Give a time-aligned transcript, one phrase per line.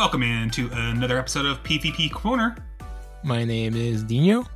[0.00, 2.56] Welcome into another episode of PvP Corner,
[3.22, 4.46] My name is Dinho.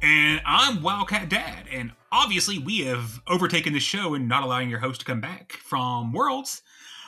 [0.00, 1.66] and I'm Wildcat Dad.
[1.70, 5.52] And obviously, we have overtaken the show and not allowing your host to come back
[5.52, 6.62] from Worlds.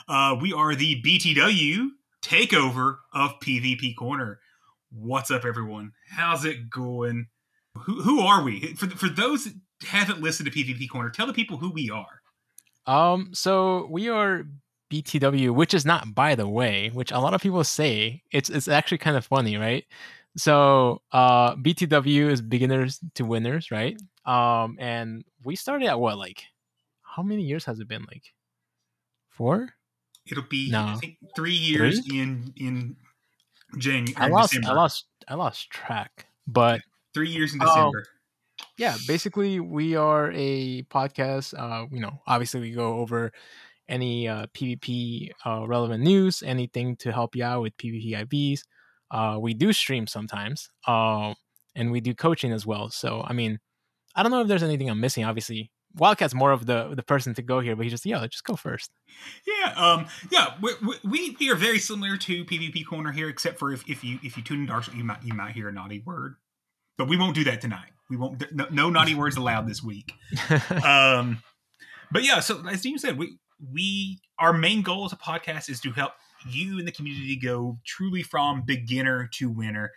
[0.07, 1.87] Uh, we are the BTW
[2.21, 4.39] takeover of PvP Corner.
[4.93, 5.93] What's up, everyone?
[6.11, 7.29] How's it going?
[7.75, 8.75] Who, who are we?
[8.75, 9.55] For, for those that
[9.87, 12.21] haven't listened to PvP Corner, tell the people who we are.
[12.87, 14.45] Um, so we are
[14.91, 18.23] BTW, which is not by the way, which a lot of people say.
[18.33, 19.85] It's it's actually kind of funny, right?
[20.37, 23.97] So uh BTW is beginners to winners, right?
[24.25, 26.43] Um and we started at what like
[27.03, 28.03] how many years has it been?
[28.11, 28.33] Like
[29.29, 29.71] four?
[30.27, 30.85] It'll be No.
[30.85, 32.97] I think, three years in in
[33.79, 34.15] January.
[34.17, 34.69] I lost December.
[34.71, 36.27] I lost I lost track.
[36.47, 36.81] But
[37.15, 37.67] three years in Oh.
[37.67, 38.05] December.
[38.77, 43.33] yeah basically we are a podcast uh you know obviously we go over
[43.89, 48.61] any uh pvp uh relevant news anything to help you out with pvp ivs
[49.11, 51.35] uh we do stream sometimes um
[51.75, 53.59] and we do coaching as well so i mean
[54.15, 57.33] i don't know if there's anything i'm missing obviously wildcat's more of the the person
[57.35, 58.91] to go here but he just yeah just go first
[59.47, 60.73] Yeah, um, yeah, we,
[61.05, 64.37] we we are very similar to PvP Corner here, except for if, if you if
[64.37, 66.37] you tune in Dark, you might you might hear a naughty word,
[66.97, 67.91] but we won't do that tonight.
[68.11, 68.43] We won't.
[68.53, 70.13] No, no naughty words allowed this week.
[70.85, 71.43] Um,
[72.11, 73.39] but yeah, so as Dean said, we
[73.73, 76.13] we our main goal as a podcast is to help
[76.49, 79.93] you in the community go truly from beginner to winner.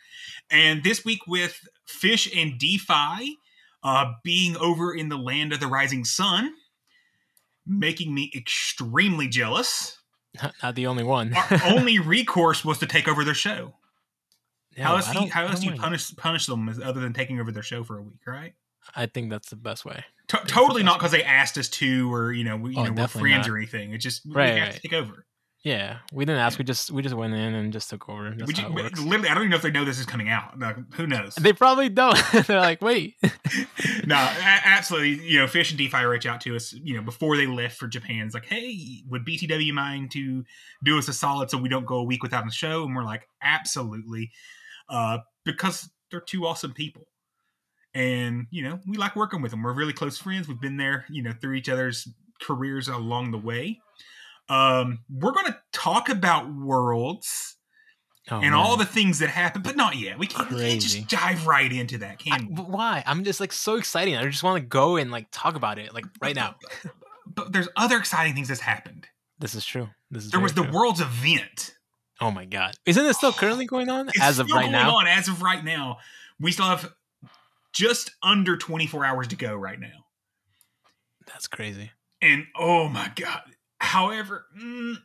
[0.50, 3.34] And this week with Fish and DPhiE
[3.84, 6.54] uh, being over in the land of the rising sun,
[7.66, 9.98] making me extremely jealous.
[10.64, 13.76] not, the only one Our only recourse was to take over their show.
[14.78, 17.52] How else do you, how else don't you punish punish them other than taking over
[17.52, 18.54] their show for a week, right?
[18.96, 22.32] I think that's the best way T- totally not because they asked us to, or
[22.32, 23.54] you know, we, you Oh, know, we're friends not.
[23.54, 23.94] or anything.
[23.94, 24.74] It's just we Right, have right.
[24.74, 25.26] to take over.
[25.64, 28.58] yeah we didn't ask we just we just went in and just took over that's
[28.58, 30.58] you, literally, I don't even know if they know this is coming out.
[30.58, 31.36] Like, who knows?
[31.36, 32.18] They probably don't.
[32.48, 33.16] They're like, wait.
[34.06, 35.24] no, a- absolutely.
[35.28, 37.88] You know, Fish and DPhiE reach out to us, you know, before they left for
[37.88, 38.26] Japan.
[38.26, 40.44] It's like, hey, would BTW mind to
[40.84, 42.84] do us a solid so we don't go a week without a show?
[42.84, 44.32] And we're like, absolutely,
[44.90, 47.08] uh, because they're two awesome people.
[47.94, 49.64] And you know, we like working with them.
[49.64, 50.48] We're really close friends.
[50.48, 52.08] We've been there, you know, through each other's
[52.42, 53.80] careers along the way.
[54.50, 57.58] Um, we're going to talk about worlds
[58.30, 58.54] Oh, and man.
[58.54, 60.20] all the things that happen, but not yet.
[60.20, 62.54] We can't, we can't just dive right into that, can we?
[62.54, 63.04] but why?
[63.08, 64.16] I'm just like so exciting.
[64.16, 66.56] I just want to go and like talk about it like right now.
[67.34, 69.08] But there's other exciting things that's happened.
[69.40, 69.88] This is true.
[70.10, 70.72] This is There was the true.
[70.74, 71.76] Worlds event.
[72.20, 72.74] Oh my god.
[72.86, 74.98] Isn't it still currently going on It's as of right going now?
[74.98, 75.98] on as of right now.
[76.42, 76.92] We still have
[77.74, 80.06] just under 24 hours to go right now.
[81.28, 81.92] That's crazy.
[82.22, 83.42] And oh my god.
[83.80, 84.96] However, mm,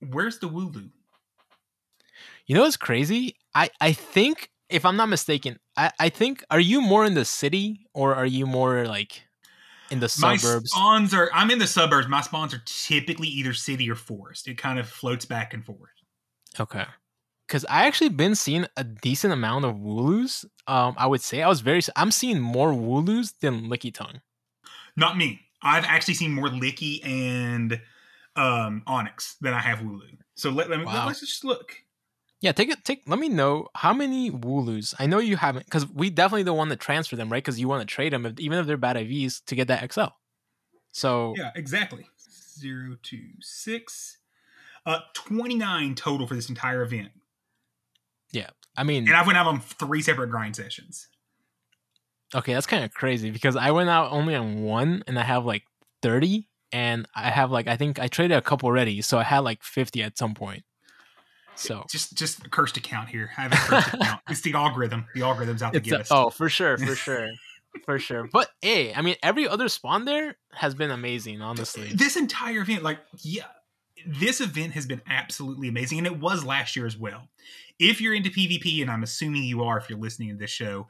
[0.00, 0.90] where's the Wooloo?
[2.46, 3.36] You know what's crazy?
[3.54, 7.24] I I think if I'm not mistaken, I I think are you more in the
[7.24, 9.22] city or are you more like
[9.90, 10.74] in the suburbs?
[10.74, 12.08] My spawns are I'm in the suburbs.
[12.08, 14.48] My spawns are typically either city or forest.
[14.48, 15.90] It kind of floats back and forth.
[16.58, 16.84] Okay.
[17.46, 20.44] Because I actually been seeing a decent amount of Wooloos.
[20.66, 21.80] Um, I would say I was very.
[21.96, 24.20] I'm seeing more Wooloos than Lickitung.
[24.96, 25.40] Not me.
[25.62, 27.80] I've actually seen more Licky and
[28.36, 30.18] um Onix than I have Wooloo.
[30.34, 31.06] So let, let me Wow.
[31.06, 31.76] let's just look.
[32.40, 32.84] Yeah, take it.
[32.84, 33.02] Take.
[33.06, 34.94] Let me know how many Wooloos.
[34.98, 37.42] I know you haven't, because we definitely don't want to transfer them, right?
[37.42, 39.92] Because you want to trade them, if, even if they're bad IVs, to get that
[39.92, 40.06] XL.
[40.90, 42.06] So Yeah, exactly.
[42.18, 44.18] Zero two six.
[44.84, 47.12] Uh, twenty nine total for this entire event,
[48.74, 51.08] I mean, and I went out on three separate grind sessions.
[52.34, 55.44] okay, that's kind of crazy because I went out only on one, and I have
[55.44, 55.64] like
[56.00, 59.40] thirty, and I have like I think I traded a couple already, so I had
[59.40, 60.64] like fifty at some point.
[61.54, 63.30] So Just just cursed account here.
[63.36, 64.20] I have a cursed account.
[64.30, 65.04] It's the algorithm.
[65.14, 66.08] The algorithm's out to get us.
[66.10, 67.28] oh for sure, for sure.
[67.84, 68.26] for sure.
[68.32, 71.42] But hey, I mean, every other spawn there has been amazing.
[71.42, 73.44] Honestly, this entire event, like, yeah,
[74.06, 77.28] this event has been absolutely amazing, and it was last year as well.
[77.78, 80.86] If you're into PvP, and I'm assuming you are if you're listening to this show,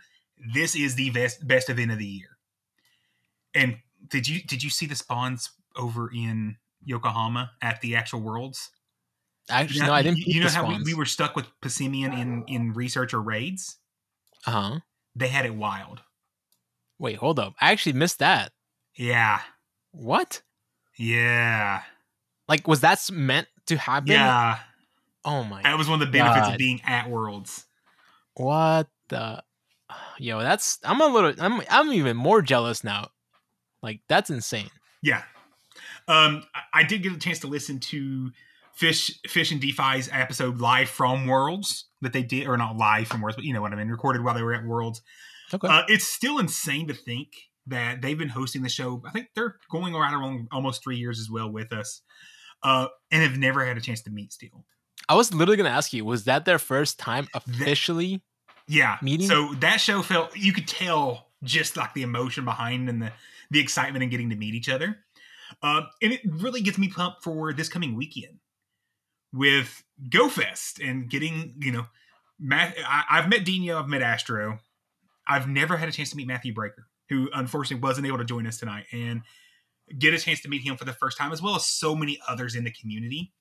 [0.52, 2.36] this is the best best event of the year.
[3.54, 3.76] And
[4.08, 8.70] did you did you see the spawns over in Yokohama at the actual worlds?
[9.50, 10.18] Actually, You know, no, I didn't.
[10.18, 13.78] You, you know how we, we were stuck with Passimian in in research or raids?
[14.46, 14.80] Uh huh.
[15.14, 16.00] They had it wild.
[16.98, 17.54] Wait, hold up.
[17.60, 18.52] I actually missed that.
[18.94, 19.40] Yeah,
[19.92, 20.42] What?
[20.98, 21.82] yeah,
[22.48, 24.12] Like, was that meant to happen?
[24.12, 24.58] yeah.
[25.24, 25.62] Oh my.
[25.62, 26.52] That was one of the benefits God.
[26.54, 27.66] of being at Worlds.
[28.34, 29.42] What the?
[30.18, 30.78] Yo, that's.
[30.84, 31.32] I'm a little.
[31.38, 31.62] I'm.
[31.70, 33.08] I'm even more jealous now.
[33.82, 34.70] Like, that's insane.
[35.02, 35.22] Yeah.
[36.08, 38.30] Um, I, I did get a chance to listen to
[38.74, 43.20] Fish Fish and DPhiE's episode live from Worlds that they did, or not live from
[43.20, 45.02] Worlds, but you know what I mean, recorded while they were at Worlds.
[45.54, 45.68] Okay.
[45.68, 47.28] Uh, it's still insane to think
[47.66, 49.02] that they've been hosting the show.
[49.06, 52.02] I think they're going around around almost three years as well with us,
[52.62, 54.64] uh, and have never had a chance to meet still.
[55.08, 58.22] I was literally gonna ask you, was that their first time officially?
[58.68, 58.96] Yeah.
[59.02, 59.26] Meeting?
[59.26, 63.12] So that show felt you could tell just like the emotion behind and the
[63.50, 64.98] the excitement and getting to meet each other.
[65.62, 68.38] Uh, and it really gets me pumped for this coming weekend
[69.32, 71.86] with GoFest and getting, you know,
[72.38, 74.58] Matt, I, I've met Dinho, I've met Astro.
[75.26, 78.46] I've never had a chance to meet Matthew Breaker, who unfortunately wasn't able to join
[78.46, 79.22] us tonight, and
[79.98, 82.18] get a chance to meet him for the first time, as well as so many
[82.28, 83.32] others in the community.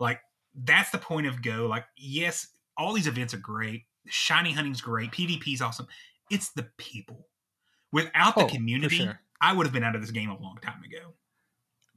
[0.00, 0.20] Like,
[0.54, 1.66] that's the point of Go.
[1.66, 3.84] Like, yes, all these events are great.
[4.06, 5.12] Shiny hunting's great.
[5.12, 5.86] PvP is awesome.
[6.30, 7.28] It's the people.
[7.92, 9.20] Without the Oh, community, sure.
[9.40, 11.14] I would have been out of this game a long time ago.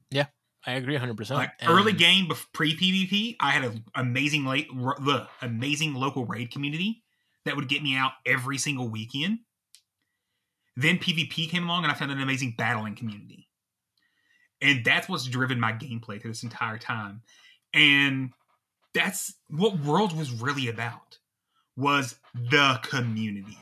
[0.09, 0.27] Yeah,
[0.65, 1.17] I agree 100.
[1.17, 6.51] percent Like early game pre PvP, I had an amazing late the amazing local raid
[6.51, 7.03] community
[7.45, 9.39] that would get me out every single weekend.
[10.81, 13.47] Then PvP came along, and I found an amazing battling community,
[14.61, 17.21] and that's what's driven my gameplay through this entire time.
[17.73, 18.31] And
[18.93, 21.17] that's what World was really about
[21.77, 23.57] was the community.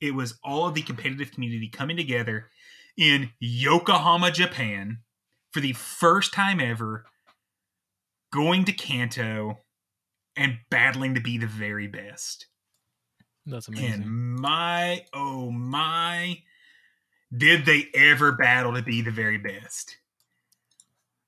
[0.00, 2.48] It was all of the competitive community coming together
[2.96, 4.98] in Yokohama, Japan,
[5.52, 7.04] for the first time ever,
[8.32, 9.58] going to Kanto
[10.36, 12.46] and battling to be the very best.
[13.46, 13.92] That's amazing.
[13.92, 14.06] And
[14.36, 16.38] my, oh my,
[17.36, 19.96] did they ever battle to be the very best?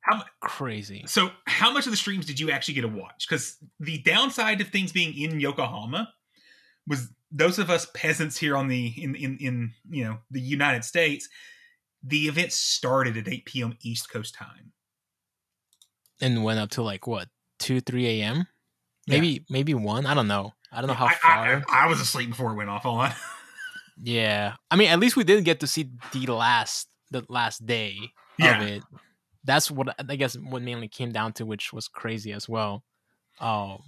[0.00, 1.05] How, Crazy.
[1.06, 3.26] so, how much of the streams did you actually get to watch?
[3.26, 6.12] Because the downside of things being in Yokohama
[6.87, 10.84] was those of us peasants here on the in in in you know the United
[10.84, 11.28] States.
[12.02, 13.78] The event started at 8 p.m.
[13.81, 14.72] East Coast time.
[16.20, 17.28] And went up to like what
[17.58, 18.46] two, three a.m.
[19.06, 19.14] Yeah.
[19.14, 20.05] Maybe maybe one.
[20.05, 20.52] I don't know.
[20.75, 21.65] I don't know how I, far.
[21.69, 22.85] I, I was asleep before it went off.
[22.85, 23.12] All on.
[24.03, 24.55] yeah.
[24.71, 27.97] I mean, at least we didn't get to see the last the last day
[28.38, 28.61] Yeah.
[28.61, 28.82] of it.
[29.44, 32.82] That's what I guess what mainly came down to, which was crazy as well.
[33.41, 33.82] Um,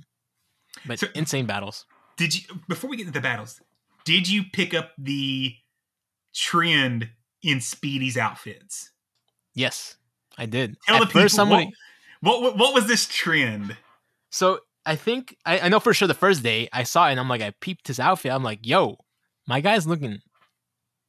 [0.86, 1.86] but So- insane battles.
[2.16, 3.60] Did you before we get into the battles?
[4.04, 5.54] Did you pick up the
[6.34, 7.10] trend
[7.42, 8.90] in Speedy's outfits?
[9.54, 9.96] Yes,
[10.38, 10.76] I did.
[10.86, 11.72] Tell At the people first, somebody.
[12.20, 13.76] what, what what was this trend?
[14.30, 17.20] So I think I, I know for sure the first day I saw it and
[17.20, 18.32] I'm like I peeped his outfit.
[18.32, 18.98] I'm like, yo,
[19.46, 20.20] my guy's looking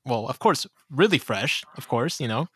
[0.05, 2.47] well, of course, really fresh, of course, you know.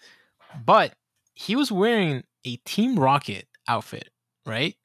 [0.65, 0.95] But
[1.33, 4.09] he was wearing a Team Rocket outfit,
[4.45, 4.75] right?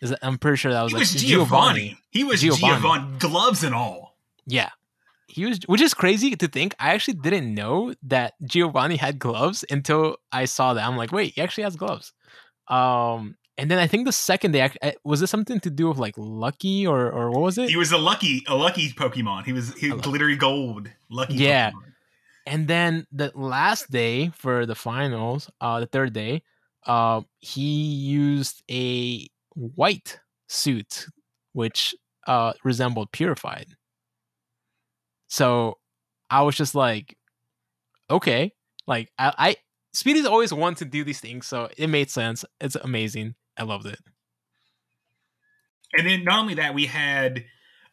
[0.00, 1.98] Is that, I'm pretty sure that was He like was Giovanni.
[2.10, 2.74] He was Giovanni.
[2.74, 3.18] Giovanni.
[3.18, 4.16] gloves and all.
[4.46, 4.70] Yeah.
[5.26, 6.74] He was which is crazy to think.
[6.78, 10.86] I actually didn't know that Giovanni had gloves until I saw that.
[10.86, 12.12] I'm like, wait, he actually has gloves.
[12.68, 15.98] Um and then I think the second day uh, was this something to do with
[15.98, 17.68] like Lucky or or what was it?
[17.68, 19.44] He was a lucky a lucky Pokemon.
[19.44, 21.34] He was he glittery gold lucky.
[21.34, 21.72] Yeah.
[21.72, 21.82] Pokemon.
[22.46, 26.42] And then the last day for the finals, uh, the third day,
[26.86, 31.06] uh, he used a white suit,
[31.52, 31.94] which
[32.26, 33.66] uh, resembled Purified.
[35.26, 35.78] So
[36.30, 37.18] I was just like,
[38.08, 38.52] okay,
[38.86, 39.56] like I, I
[39.92, 42.44] Speedy's always wanted to do these things, so it made sense.
[42.60, 43.34] It's amazing.
[43.58, 43.98] I loved it.
[45.96, 47.44] And then not only that, we had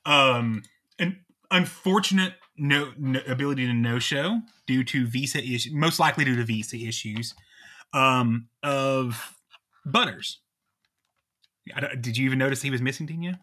[0.06, 0.64] um
[1.00, 6.36] an unfortunate no, no ability to no show due to visa issues, most likely due
[6.36, 7.34] to visa issues
[7.94, 9.34] um of
[9.86, 10.40] Butters.
[12.00, 13.40] Did you even notice he was missing, Dina?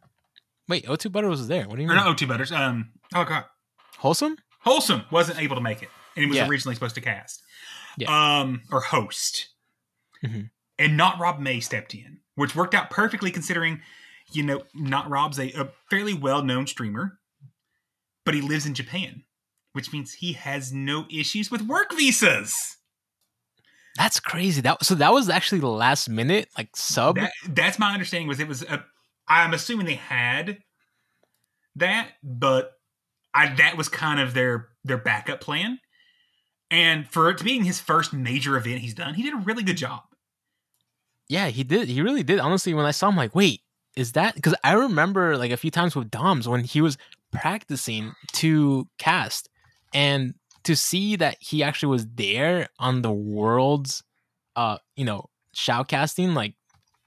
[0.69, 1.67] Wait, O2 Butter was there.
[1.69, 1.97] What do you mean?
[1.97, 2.53] Or not O2 Butters.
[2.53, 3.45] Um, oh god,
[3.99, 4.37] Wholesome?
[4.61, 6.47] Wholesome wasn't able to make it, and he was Yeah.
[6.49, 7.43] originally supposed to cast,
[7.97, 8.39] Yeah.
[8.41, 9.49] um, or host,
[10.25, 10.51] Mhm.
[10.79, 13.81] And not Rob May stepped in, which worked out perfectly considering,
[14.33, 17.19] you know, not Rob's a, a fairly well known streamer,
[18.25, 19.25] but he lives in Japan,
[19.73, 22.55] which means he has no issues with work visas.
[23.97, 24.61] That's crazy.
[24.63, 27.17] That so that was actually the last minute like sub.
[27.17, 28.27] That, that's my understanding.
[28.27, 28.85] Was it was a,
[29.29, 30.59] I'm assuming they had
[31.77, 32.73] that, but
[33.35, 35.79] I that was kind of their their backup plan.
[36.71, 39.63] And for it to being his first major event he's done, he did a really
[39.63, 40.01] good job.
[41.33, 41.89] Yeah, he did.
[41.89, 42.41] He really did.
[42.41, 43.63] Honestly, when I saw him, like, wait,
[43.97, 46.99] is that because I remember like a few times with Doms when he was
[47.33, 49.49] practicing to cast
[49.95, 50.35] and
[50.65, 54.03] to see that he actually was there on the world's
[54.57, 56.55] uh you know shoutcasting like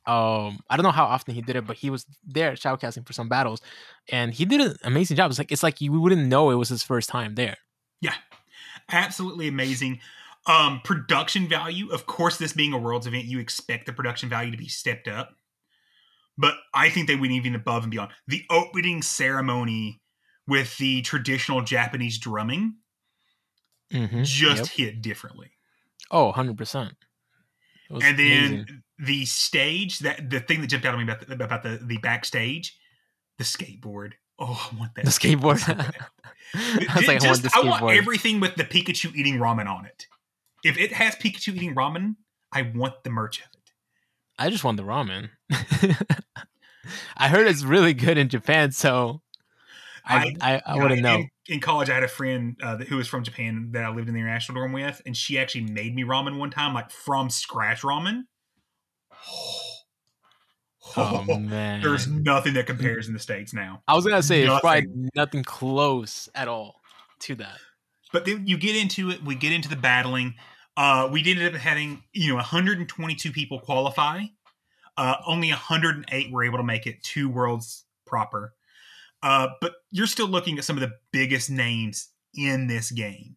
[0.08, 3.13] um I don't know how often he did it but he was there shoutcasting for
[3.13, 3.62] some battles
[4.12, 6.70] and he did an amazing job it's like it's like you wouldn't know it was
[6.70, 7.58] his first time there
[8.01, 8.15] yeah
[8.91, 10.00] absolutely amazing
[10.47, 14.51] um production value of course this being a world's event you expect the production value
[14.51, 15.35] to be stepped up
[16.37, 20.01] but I think they went even above and beyond the opening ceremony
[20.47, 22.75] with the traditional Japanese drumming
[23.91, 24.23] mm-hmm.
[24.23, 24.87] just yep.
[24.93, 25.51] hit differently.
[26.11, 26.91] Oh, 100%.
[27.89, 28.83] And then amazing.
[28.99, 31.97] the stage, that the thing that jumped out at me about the, about the, the
[31.97, 32.77] backstage,
[33.37, 34.13] the skateboard.
[34.37, 35.05] Oh, I want that.
[35.05, 35.61] The skateboard.
[36.53, 37.79] I was like, just, I, want, the skateboard.
[37.79, 40.07] I want everything with the Pikachu eating ramen on it.
[40.65, 42.15] If it has Pikachu eating ramen,
[42.51, 43.72] I want the merch of it.
[44.39, 45.29] I just want the ramen.
[47.15, 49.22] I heard it's really good in Japan, so
[50.03, 51.17] I I, I, I wouldn't know.
[51.17, 54.07] In, in, college, I had a friend uh, who was from Japan that I lived
[54.07, 57.29] in the international dorm with, and she actually made me ramen one time, like from
[57.29, 58.24] scratch ramen.
[60.98, 63.84] Oh, man, there's nothing that compares in the states now.
[63.88, 64.55] I was gonna say nothing.
[64.55, 66.81] it's probably nothing close at all
[67.19, 67.60] to that.
[68.12, 69.24] But then you get into it.
[69.24, 70.34] We get into the battling.
[70.77, 74.24] Uh, we ended up having you know 122 people qualify.
[74.98, 78.53] Uh, only 108 were able to make it to worlds proper.
[79.22, 83.36] Uh, but you're still looking at some of the biggest names in this game.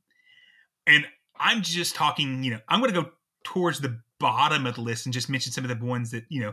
[0.87, 1.07] And
[1.39, 3.11] I'm just talking, you know, I'm going to go
[3.45, 6.41] towards the bottom of the list and just mention some of the ones that, you
[6.41, 6.53] know,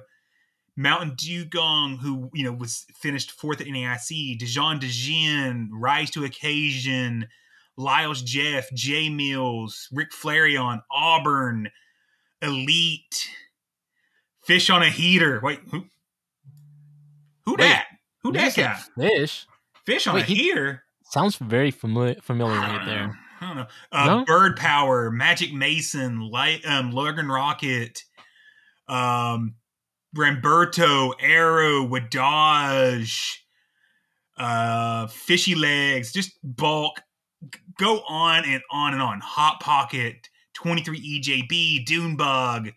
[0.77, 7.27] Mountain Dugong, who, you know, was finished fourth at NAIC, Dijon Dejin, Rise to Occasion,
[7.77, 11.69] Lyles Jeff, Jay Mills, Rick Flareon, Auburn,
[12.41, 13.29] Elite,
[14.43, 15.39] Fish on a Heater.
[15.43, 15.85] Wait, who?
[17.45, 17.85] Who that?
[18.23, 18.79] Who that guy?
[18.97, 19.45] Fish.
[19.85, 20.83] Fish on Wait, a heater.
[21.03, 22.15] Sounds very familiar.
[22.21, 22.91] Familiar right know.
[22.91, 23.19] there.
[23.39, 23.67] I don't know.
[23.91, 24.25] Uh, no?
[24.25, 28.03] Bird Power, Magic Mason, Light, um, Logan Rocket,
[28.87, 29.55] um,
[30.17, 33.35] Ramberto, Arrow, Wadaj,
[34.37, 37.01] uh, Fishy Legs, just bulk.
[37.77, 39.19] Go on and on and on.
[39.21, 42.73] Hot Pocket, 23 EJB, Dunebug,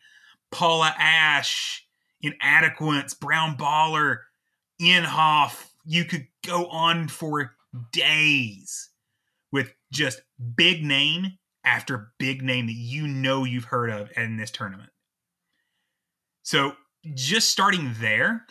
[0.50, 1.86] Paula Ash,
[2.22, 4.18] Inadequates, Brown Baller,
[4.80, 5.66] Inhofe.
[5.84, 7.54] You could go on for
[7.92, 8.90] days
[9.52, 10.20] with just
[10.56, 14.90] big name after big name that you know you've heard of in this tournament.
[16.42, 16.72] So,
[17.14, 18.46] just starting there,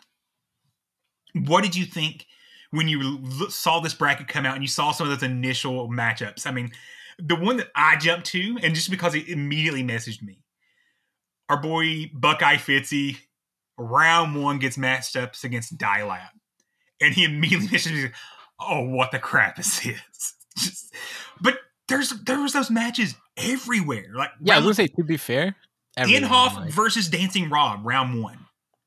[1.33, 2.25] what did you think
[2.71, 3.19] when you
[3.49, 6.45] saw this bracket come out and you saw some of those initial matchups?
[6.45, 6.71] I mean,
[7.19, 10.43] the one that I jumped to, and just because it immediately messaged me,
[11.49, 13.17] our boy Buckeye Fitzy,
[13.77, 16.29] round one gets matched up against Dilap
[17.01, 18.09] and he immediately messaged me,
[18.59, 20.93] "Oh, what the crap is this?" Just,
[21.39, 24.07] but there's there was those matches everywhere.
[24.15, 25.55] Like yeah, I gonna say to be fair,
[25.97, 28.39] Inhofe like, versus Dancing Rob, round one.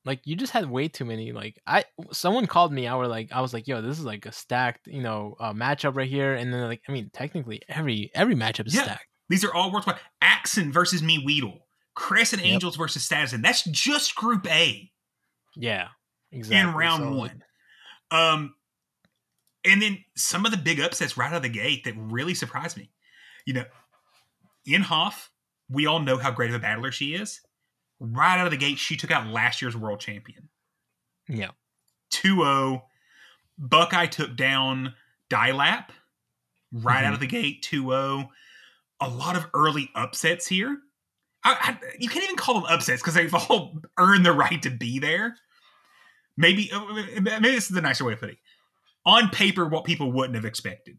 [0.04, 1.32] Like you just had way too many.
[1.32, 2.86] Like I, someone called me.
[2.86, 5.52] I were like, I was like, yo, this is like a stacked, you know, uh,
[5.52, 6.34] matchup right here.
[6.34, 9.06] And then like, I mean, technically every every matchup is yeah, stacked.
[9.28, 9.98] These are all worthwhile.
[10.22, 12.52] Axon versus Me Weedle, Crescent yep.
[12.52, 13.42] Angels versus Statisan.
[13.42, 14.90] That's just Group A.
[15.54, 15.88] Yeah,
[16.32, 16.70] exactly.
[16.70, 17.44] In round so, one.
[18.10, 18.54] Um,
[19.64, 22.76] and then some of the big upsets right out of the gate that really surprised
[22.76, 22.90] me.
[23.46, 23.64] You know,
[24.66, 25.28] Inhofe,
[25.68, 27.40] we all know how great of a battler she is.
[28.00, 30.48] Right out of the gate, she took out last year's world champion.
[31.28, 31.50] Yeah.
[32.10, 32.84] 2 0.
[33.58, 34.94] Buckeye took down
[35.30, 35.90] Dilap
[36.72, 37.06] right mm-hmm.
[37.06, 38.30] out of the gate 2 0.
[39.00, 40.78] A lot of early upsets here.
[41.44, 44.70] I, I, you can't even call them upsets because they've all earned the right to
[44.70, 45.36] be there
[46.40, 46.84] maybe uh,
[47.20, 48.40] maybe this is the nicer way of putting it.
[49.06, 50.98] On paper, what people wouldn't have expected.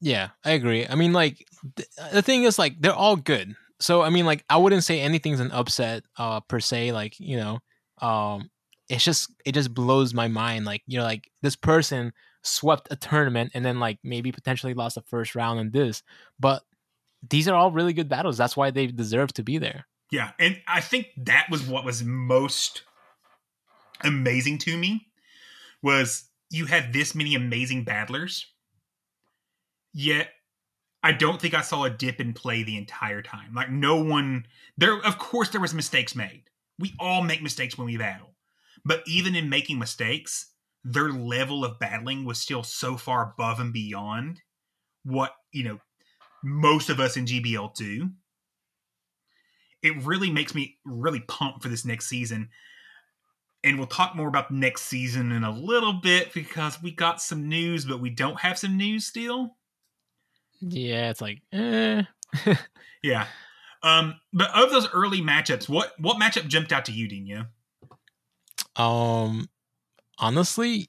[0.00, 0.86] Yeah, I agree.
[0.86, 3.54] I mean, like th- the thing is, like they're all good.
[3.80, 6.92] So I mean, like I wouldn't say anything's an upset uh per se.
[6.92, 7.58] Like you know,
[8.00, 8.50] um,
[8.88, 10.64] it's just it just blows my mind.
[10.64, 14.94] Like you know, like this person swept a tournament and then like maybe potentially lost
[14.94, 16.02] the first round in this,
[16.38, 16.62] but
[17.28, 18.36] these are all really good battles.
[18.36, 19.86] That's why they deserve to be there.
[20.12, 22.82] Yeah, and I think that was what was most
[24.04, 25.08] amazing to me
[25.82, 28.46] was you had this many amazing battlers
[29.98, 30.28] Yet
[31.06, 33.54] I don't think I saw a dip in play the entire time.
[33.54, 34.44] Like no one
[34.76, 36.42] there of course there was mistakes made.
[36.80, 38.34] We all make mistakes when we battle.
[38.84, 40.50] But even in making mistakes,
[40.82, 44.40] their level of battling was still so far above and beyond
[45.04, 45.78] what, you know,
[46.42, 48.10] most of us in GBL do.
[49.84, 52.48] It really makes me really pumped for this next season.
[53.62, 57.48] And we'll talk more about next season in a little bit because we got some
[57.48, 59.54] news, but we don't have some news still.
[60.60, 62.02] Yeah, it's like, eh.
[63.02, 63.26] yeah.
[63.82, 67.46] Um, but of those early matchups, what what matchup jumped out to you, Dinho?
[68.80, 69.48] Um,
[70.18, 70.88] honestly,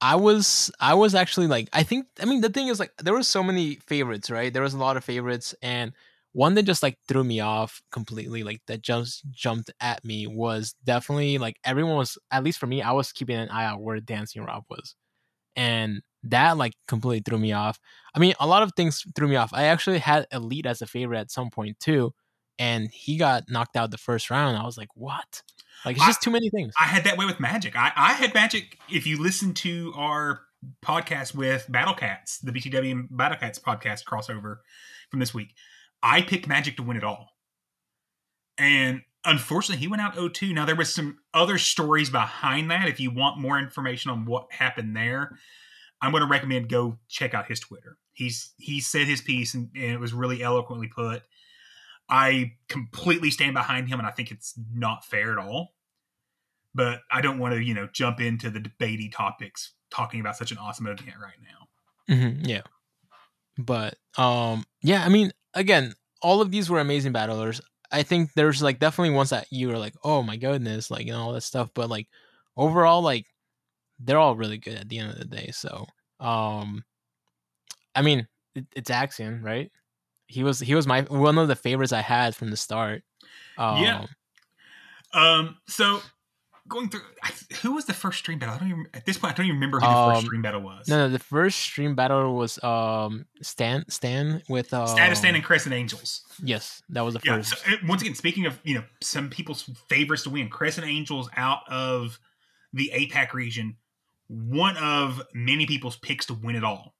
[0.00, 3.14] I was I was actually like I think I mean the thing is like there
[3.14, 4.52] were so many favorites, right?
[4.52, 5.92] There was a lot of favorites and
[6.32, 10.74] one that just like threw me off completely like that just jumped at me was
[10.84, 14.00] definitely like everyone was at least for me I was keeping an eye out where
[14.00, 14.94] Dancing Rob was.
[15.56, 17.78] And that like completely threw me off.
[18.14, 19.50] I mean, a lot of things threw me off.
[19.52, 22.12] I actually had Elite as a favorite at some point too,
[22.58, 24.56] and he got knocked out the first round.
[24.56, 25.42] I was like, what?
[25.84, 26.74] Like it's just too many things.
[26.78, 27.74] I had that way with Magic.
[27.76, 28.78] I, I had Magic.
[28.90, 30.42] If you listen to our
[30.84, 34.58] podcast with Battle Cats, the BTW and Battle Cats podcast crossover
[35.10, 35.54] from this week,
[36.02, 37.30] I picked Magic to win it all.
[38.58, 40.52] And unfortunately, he went out 0-2.
[40.52, 42.88] Now there was some other stories behind that.
[42.88, 45.38] If you want more information on what happened there,
[46.02, 47.98] I'm going to recommend go check out his Twitter.
[48.12, 51.22] He's he said his piece and, and it was really eloquently put.
[52.08, 55.74] I completely stand behind him, and I think it's not fair at all.
[56.74, 60.50] But I don't want to, you know, jump into the debatey topics talking about such
[60.50, 62.14] an awesome event right now.
[62.14, 62.62] Mm-hmm, yeah,
[63.58, 67.60] but um, yeah, I mean, again, all of these were amazing battlers.
[67.92, 71.20] I think there's like definitely ones that you were like, oh my goodness, like know
[71.20, 71.70] all that stuff.
[71.74, 72.08] But like
[72.56, 73.26] overall, like
[74.02, 75.50] they're all really good at the end of the day.
[75.52, 75.86] So,
[76.18, 76.84] um,
[77.94, 79.70] I mean, it, it's Axion, right?
[80.30, 83.02] he was he was my one of the favorites I had from the start.
[83.58, 84.06] Um, yeah.
[85.12, 85.56] Um.
[85.66, 86.00] So
[86.68, 87.00] going through,
[87.62, 88.54] who was the first stream battle?
[88.54, 89.34] I don't even at this point.
[89.34, 90.86] I don't even remember who the um, first stream battle was.
[90.86, 95.42] No, no, the first stream battle was um Stan Stan with uh, Status Stan and
[95.42, 96.22] Crescent Angels.
[96.42, 97.58] Yes, that was the yeah, first.
[97.58, 101.68] So, once again, speaking of you know some people's favorites to win, Crescent Angels out
[101.68, 102.20] of
[102.72, 103.76] the APAC region,
[104.30, 106.94] one of many people's picks to win it all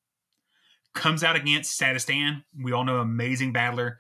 [0.94, 2.42] comes out against Sadistan.
[2.60, 3.98] We all know amazing battler.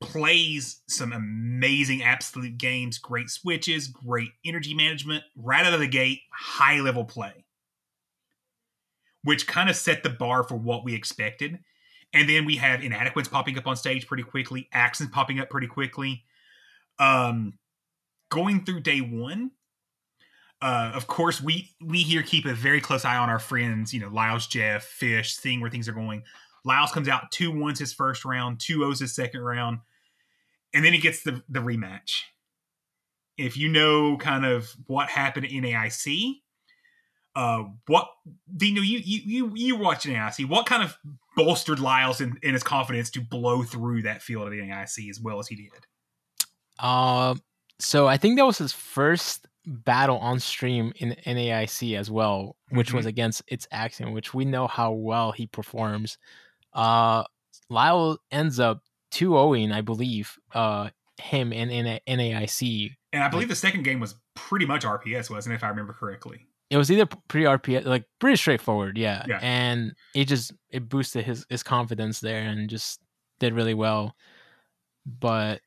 [0.00, 6.20] Plays some amazing absolute games, great switches, great energy management, right out of the gate,
[6.32, 7.44] high level play.
[9.24, 11.58] Which kind of set the bar for what we expected.
[12.12, 15.66] And then we have inadequates popping up on stage pretty quickly, accents popping up pretty
[15.66, 16.22] quickly.
[17.00, 17.54] Um,
[18.30, 19.50] going through day one,
[20.60, 23.94] uh, of course, we we here keep a very close eye on our friends.
[23.94, 26.24] You know, Lyles, Jeff, Fish, seeing where things are going.
[26.64, 29.78] Lyles comes out two ones his first round, two O's his second round,
[30.74, 32.22] and then he gets the the rematch.
[33.36, 36.40] If you know kind of what happened in AIC,
[37.36, 38.08] uh, what
[38.56, 40.48] Dinho, you you you you watching AIC?
[40.48, 40.98] What kind of
[41.36, 45.20] bolstered Lyles in, in his confidence to blow through that field of the AIC as
[45.20, 46.84] well as he did?
[46.84, 47.40] Um,
[47.78, 52.88] so I think that was his first battle on stream in NAIC as well, which
[52.88, 52.96] mm-hmm.
[52.96, 56.18] was against its Axiom, which we know how well he performs.
[56.72, 57.24] Uh,
[57.68, 62.90] Lyle ends up 2 0 I believe, uh, him in, in NAIC.
[63.12, 65.68] And I believe like, the second game was pretty much RPS, wasn't it, if I
[65.68, 66.46] remember correctly?
[66.70, 69.24] It was either pretty RPS, like pretty straightforward, yeah.
[69.26, 69.38] yeah.
[69.40, 73.00] And it just it boosted his his confidence there and just
[73.40, 74.14] did really well.
[75.06, 75.60] But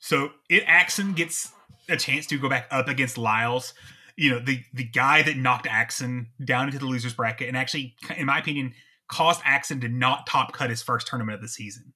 [0.00, 1.52] so it Axon gets
[1.88, 3.74] a chance to go back up against Lyles,
[4.16, 7.94] you know, the the guy that knocked Axon down into the losers bracket and actually,
[8.16, 8.74] in my opinion,
[9.08, 11.94] caused Axon to not top cut his first tournament of the season.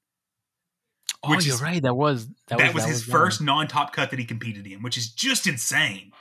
[1.25, 1.83] Oh, which you're is, right.
[1.83, 4.25] That was that, that was, was, his was uh, first non top cut that he
[4.25, 6.13] competed in, which is just insane.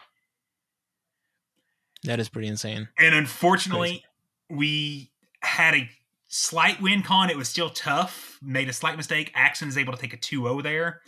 [2.04, 2.90] That is pretty insane.
[2.98, 4.04] And unfortunately,
[4.50, 5.90] we had a
[6.28, 7.30] slight win con.
[7.30, 8.40] It was still tough.
[8.42, 9.32] Made a slight mistake.
[9.36, 11.02] Axon is able to take a 2-0 there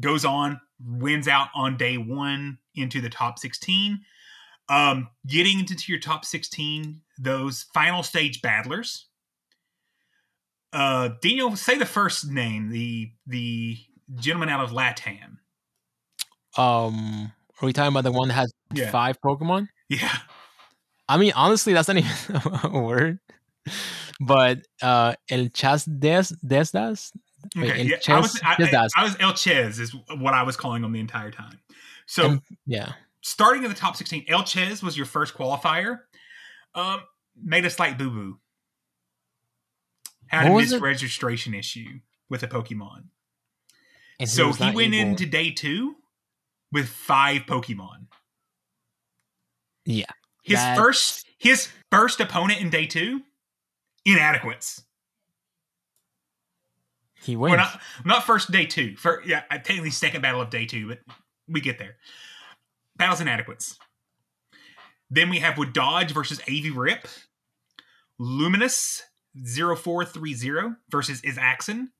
[0.00, 4.00] goes on, wins out on day one into the top 16.
[4.68, 9.06] Um, getting into your top 16, those final stage battlers.
[10.72, 13.78] Uh, Daniel, say the first name, the the
[14.16, 15.38] gentleman out of Latam.
[16.58, 18.90] Um, are we talking about the one that has yeah.
[18.90, 19.68] five Pokemon?
[19.88, 20.14] Yeah.
[21.08, 21.96] I mean, honestly, that's not
[22.28, 23.18] even a word.
[24.20, 27.12] But uh, El Chas Des Desdas,
[27.56, 30.82] Okay, yeah, I was I, I, I, was El Ches is what I was calling
[30.84, 31.58] him the entire time.
[32.06, 36.00] So and, yeah, starting in the top sixteen, El Ches was your first qualifier.
[36.74, 37.00] Um,
[37.42, 38.38] made a slight boo boo.
[40.26, 40.70] had a What it?
[40.70, 43.04] misregistration issue with a Pokemon.
[44.20, 45.96] And so was he went able- into day two
[46.72, 48.08] with five Pokemon.
[49.84, 50.04] Yeah.
[50.42, 53.22] His That's- first his first opponent in day two,
[54.04, 54.84] inadequates.
[57.28, 57.56] He wins.
[57.56, 58.96] not not first day two.
[58.96, 61.00] For yeah, technically second battle of day two, but
[61.46, 61.96] we get there.
[62.96, 63.78] Battles inadequates.
[65.10, 67.06] Then we have with Dodge versus AV Rip,
[68.18, 69.02] Luminous
[69.36, 71.90] 0430 versus Is Axon,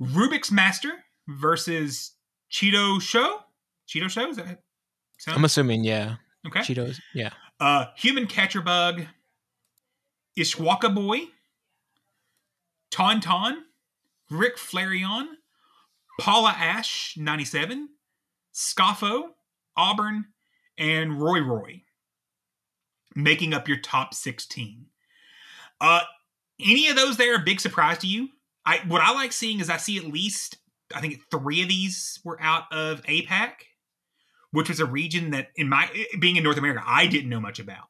[0.00, 0.92] Rubik's Master
[1.26, 2.12] versus
[2.52, 3.40] Cheeto Show.
[3.88, 4.62] Cheeto Show is that?
[5.18, 5.38] Sound?
[5.38, 6.16] I'm assuming, yeah.
[6.46, 6.60] okay.
[6.60, 6.98] Cheetos.
[7.14, 7.30] Yeah.
[7.58, 9.06] Uh, Human Catcher Bug,
[10.38, 11.22] Ishwaka Boy,
[12.90, 13.56] Tauntaun,
[14.30, 15.26] Rick Flareon,
[16.20, 17.88] Paula Ash, 97,
[18.54, 19.30] Scoffo,
[19.76, 20.26] Auburn,
[20.78, 21.82] and Roy Roy,
[23.14, 24.86] making up your top 16.
[25.80, 26.00] Uh,
[26.60, 28.28] any of those there a big surprise to you?
[28.66, 30.58] I what I like seeing is I see at least
[30.94, 33.52] I think three of these were out of APAC,
[34.50, 35.88] which was a region that in my
[36.18, 37.88] being in North America I didn't know much about.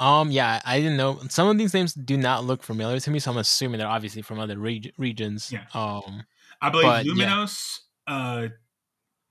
[0.00, 0.30] Um.
[0.30, 1.20] Yeah, I didn't know.
[1.28, 4.22] Some of these names do not look familiar to me, so I'm assuming they're obviously
[4.22, 5.52] from other reg- regions.
[5.52, 5.64] Yeah.
[5.74, 6.24] Um.
[6.60, 7.46] I believe But, yeah.
[8.06, 8.48] Uh,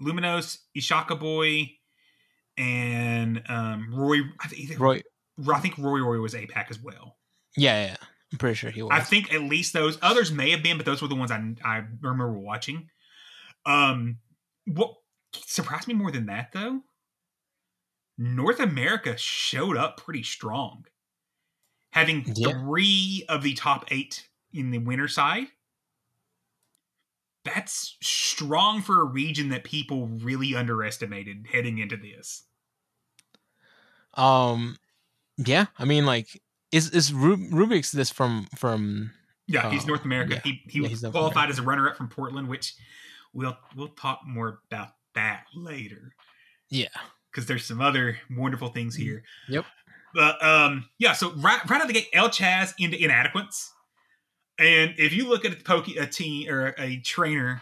[0.02, 1.72] Luminos, Ishaka Boy,
[2.58, 4.20] and um, Roy.
[4.40, 5.02] I think, Roy.
[5.54, 7.18] I think Roy Roy was APAC as well.
[7.56, 7.98] Yeah, yeah.
[8.32, 8.92] I'm pretty sure he was.
[8.94, 11.56] I think at least those others may have been, but those were the ones I
[11.64, 12.90] I remember watching.
[13.66, 14.18] Um,
[14.66, 14.96] what
[15.34, 16.82] surprised me more than that though,
[18.22, 20.86] North America showed up pretty strong,
[21.92, 22.52] having Yeah.
[22.52, 25.48] three of the top eight in the winter side.
[27.44, 32.44] That's strong for a region that people really underestimated heading into this.
[34.14, 34.78] Um.
[35.38, 35.68] Yeah.
[35.80, 39.12] I mean, like, is is Rub- Rubik's this from from?
[39.48, 40.36] Yeah, he's Oh, North America.
[40.36, 40.42] yeah.
[40.44, 42.76] He he Yeah, was he's qualified as a runner up from Portland, which
[43.34, 46.14] we'll we'll talk more about that later
[46.70, 46.88] Yeah.
[47.32, 49.24] Because there's some other wonderful things here.
[49.50, 49.66] Mm, Yep.
[50.14, 51.14] But um, yeah.
[51.14, 53.72] So right right out of the gate, El Chaz into inadequates,
[54.60, 57.62] and if you look at a poke a team or a trainer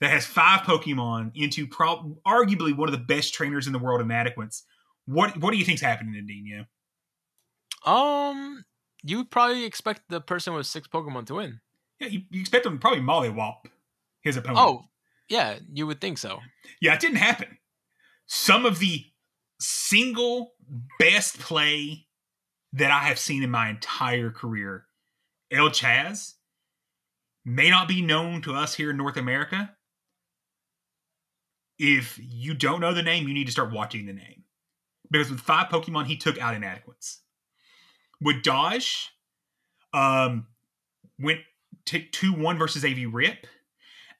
[0.00, 4.00] that has five Pokemon into prob arguably one of the best trainers in the world,
[4.00, 4.64] inadequates.
[5.06, 6.66] What what do you think's happening, Indino?
[7.90, 8.64] Um.
[9.02, 11.60] You would probably expect the person with six Pokemon to win.
[12.00, 13.64] Yeah, you, you expect them to probably mollywop
[14.20, 14.58] his opponent.
[14.60, 14.84] Oh,
[15.30, 15.58] yeah.
[15.72, 16.40] You would think so.
[16.82, 17.56] Yeah, it didn't happen.
[18.32, 19.06] Some of the
[19.58, 20.52] single
[21.00, 22.06] best play
[22.72, 24.86] that I have seen in my entire career,
[25.50, 26.34] El Chaz,
[27.44, 29.74] may not be known to us here in North America.
[31.76, 34.44] If you don't know the name, you need to start watching the name.
[35.10, 37.22] Because with five Pokemon, he took out inadequates.
[38.20, 39.10] With Dodge,
[39.92, 40.46] um,
[41.18, 41.40] went
[41.86, 43.48] to 2 1 versus AV Rip.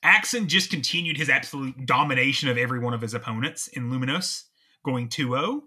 [0.02, 4.44] Axon just continued his absolute domination of every one of his opponents in Luminous,
[4.84, 5.62] going 2 0.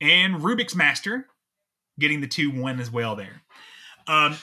[0.00, 1.26] And Rubik's Master
[1.98, 3.42] getting the 2 1 as well there.
[4.06, 4.36] Um,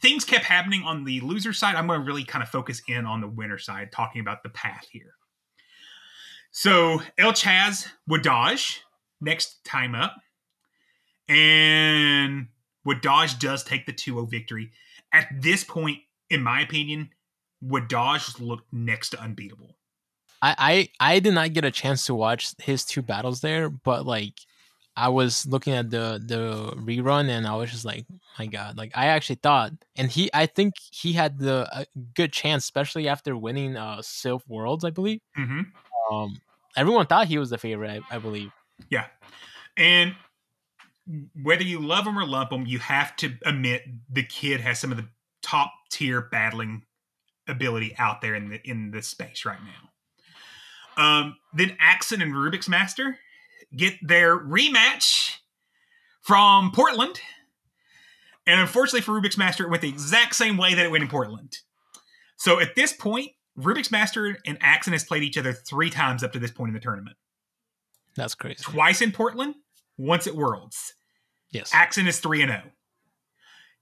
[0.00, 1.76] things kept happening on the loser side.
[1.76, 4.50] I'm going to really kind of focus in on the winner side, talking about the
[4.50, 5.14] path here.
[6.50, 7.86] So El Chaz
[8.22, 8.82] dodge
[9.20, 10.16] next time up.
[11.28, 12.48] And
[12.86, 14.72] Wadaj does take the 2 0 victory.
[15.12, 17.10] At this point, in my opinion,
[17.64, 19.76] Wadaj looked next to unbeatable.
[20.42, 24.06] I, I I did not get a chance to watch his two battles there, but
[24.06, 24.34] like
[24.96, 28.06] I was looking at the the rerun and I was just like,
[28.38, 28.78] my God!
[28.78, 33.08] Like I actually thought, and he I think he had the a good chance, especially
[33.08, 35.20] after winning uh Silph Worlds, I believe.
[35.38, 36.14] Mm-hmm.
[36.14, 36.40] Um,
[36.76, 38.50] everyone thought he was the favorite, I, I believe.
[38.88, 39.06] Yeah.
[39.76, 40.14] And
[41.42, 44.90] whether you love him or lump him, you have to admit the kid has some
[44.90, 45.08] of the
[45.42, 46.84] top tier battling
[47.48, 51.02] ability out there in the in the space right now.
[51.02, 53.18] Um, then Axon and Rubik's Master
[53.74, 55.36] get their rematch
[56.20, 57.20] from Portland.
[58.46, 61.10] And unfortunately for Rubik's Master, it went the exact same way that it went in
[61.10, 61.58] Portland.
[62.36, 66.32] So at this point, Rubik's Master and Axon has played each other three times up
[66.32, 67.16] to this point in the tournament.
[68.16, 68.62] That's crazy.
[68.62, 69.54] Twice in Portland,
[69.98, 70.94] once at Worlds.
[71.52, 71.70] Yes.
[71.72, 72.62] Axon is 3 and 0.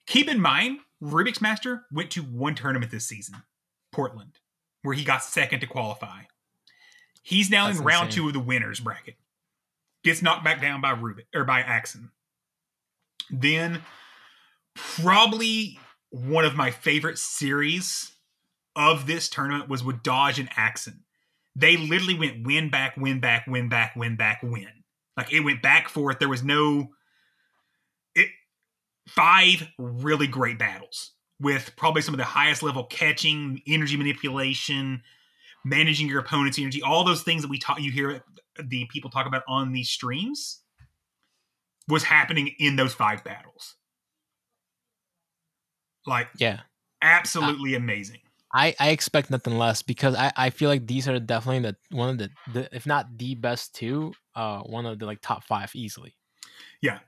[0.07, 3.37] Keep in mind, Rubik's Master went to one tournament this season,
[3.99, 4.39] Portland,
[4.83, 6.23] where he got second to qualify.
[7.21, 8.23] He's now That's in round insane.
[8.23, 9.17] two of the winners bracket.
[10.05, 12.13] Gets knocked back down by Rubik or by Axon.
[13.29, 13.83] Then
[14.77, 15.81] probably
[16.11, 18.13] one of my favorite series
[18.77, 21.03] of this tournament was with Dodge and Axon.
[21.57, 24.85] They literally went win back, win back, win back, win back, win.
[25.17, 26.21] Like it went back forth.
[26.21, 26.91] There was no
[28.15, 28.29] it
[29.09, 35.03] five really great battles with probably some of the highest level catching, energy manipulation,
[35.65, 38.25] managing your opponent's energy, all those things that we taught you hear
[38.63, 40.63] the people talk about on these streams
[41.89, 43.77] was happening in those five battles.
[46.07, 46.61] Like, Yeah.
[47.03, 48.19] absolutely amazing.
[48.55, 52.09] I, I expect nothing less because I, I feel like these are definitely the one
[52.09, 55.71] of the, the if not the best two, uh one of the like top five
[55.75, 56.15] easily.
[56.81, 57.01] Yeah.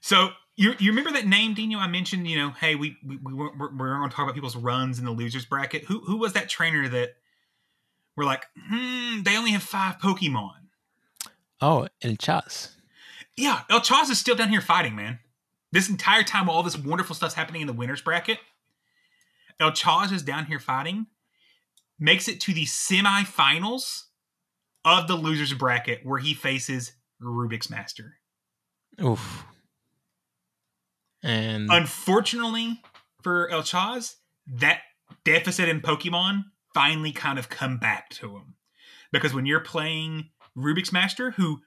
[0.00, 1.78] So you you remember that name, Dinho?
[1.78, 4.56] I mentioned, you know, hey, we we, we we're, we're going to talk about people's
[4.56, 5.84] runs in the losers bracket.
[5.84, 7.14] Who who was that trainer that
[8.14, 10.50] we're like, hmm, they only have five Pokemon?
[11.62, 12.76] Oh, El Chas.
[13.38, 15.20] Yeah, El Chaz is still down here fighting, man.
[15.72, 18.38] This entire time, all this wonderful stuff's happening in the winners bracket,
[19.58, 21.06] El Chaz is down here fighting,
[21.98, 24.04] makes it to the semifinals
[24.84, 26.92] of the losers bracket where he faces
[27.22, 28.16] Rubik's Master.
[29.02, 29.46] Oof.
[31.22, 32.80] And Unfortunately
[33.22, 34.80] for El Chaz, that
[35.24, 38.54] deficit in Pokemon finally kind of come back to him.
[39.12, 41.60] Because when you're playing Rubik's Master, who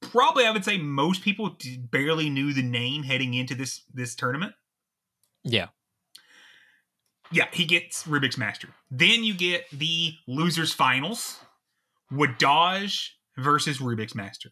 [0.00, 1.56] probably I would say most people
[1.90, 4.54] barely knew the name heading into this this tournament.
[5.42, 5.68] yeah.
[7.32, 8.68] Yeah, he gets Rubik's Master.
[8.88, 11.40] Then you get the losers finals,
[12.12, 14.50] Wadaj versus Rubik's Master.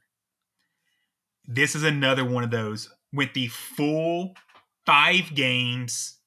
[1.46, 4.34] This is another one of those with the full
[4.84, 6.18] five games,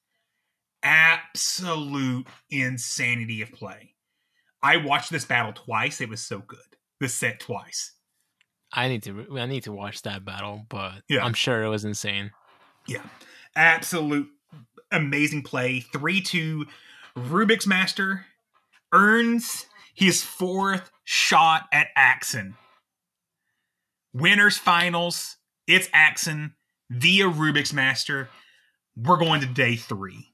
[0.81, 3.93] absolute insanity of play.
[4.63, 6.01] I watched this battle twice.
[6.01, 6.59] It was so good.
[6.99, 7.93] This set twice.
[8.73, 11.23] I need to I need to watch that battle, but Yeah.
[11.23, 12.31] I'm sure it was insane.
[12.87, 13.03] Yeah.
[13.55, 14.29] Absolute
[14.91, 15.81] amazing play.
[15.81, 16.65] 3 2
[17.17, 18.25] Rubik's Master
[18.93, 22.55] earns his fourth shot at Axon.
[24.13, 25.37] Winners finals.
[25.67, 26.53] It's Axon
[26.89, 28.29] via Rubik's Master.
[28.95, 30.29] We're going to day three.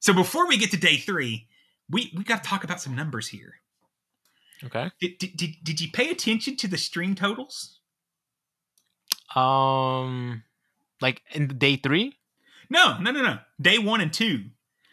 [0.00, 1.48] So before we get to day three,
[1.90, 3.54] we, we got to talk about some numbers here.
[4.64, 4.90] Okay.
[5.00, 7.80] Did, did, did, did you pay attention to the stream totals?
[9.34, 10.44] Um
[11.00, 12.12] like in day 3?
[12.70, 13.38] No, no, no, no.
[13.60, 14.44] Day one and two.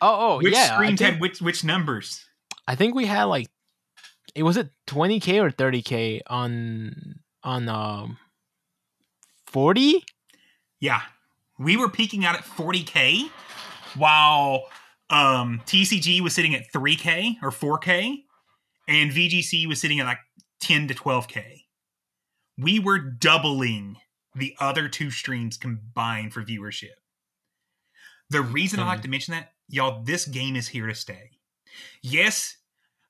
[0.02, 0.70] Oh, oh, which yeah.
[0.72, 2.26] I streams think, had which which numbers?
[2.68, 3.48] I think we had like
[4.36, 8.18] it was it 20k or 30k on on um
[9.54, 10.04] 40?
[10.80, 11.02] Yeah,
[11.58, 13.30] we were peaking out at 40k,
[13.96, 14.64] while
[15.10, 18.24] um, TCG was sitting at 3k or 4k,
[18.88, 20.18] and VGC was sitting at like
[20.60, 21.62] 10 to 12k.
[22.58, 23.98] We were doubling
[24.36, 26.96] the other two streams combined for viewership.
[28.30, 29.04] The reason I like Hmm.
[29.04, 31.30] to mention that, y'all, this game is here to stay.
[32.02, 32.58] Yes,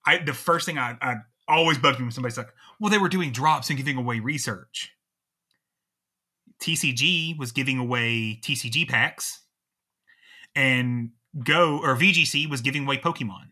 [0.06, 1.16] I the first thing I, I
[1.48, 4.92] always bugged me when somebody's like, well, they were doing drops and giving away research.
[6.64, 9.42] TCG was giving away TCG packs,
[10.56, 11.12] and
[11.44, 13.50] Go or VGC was giving away Pokemon.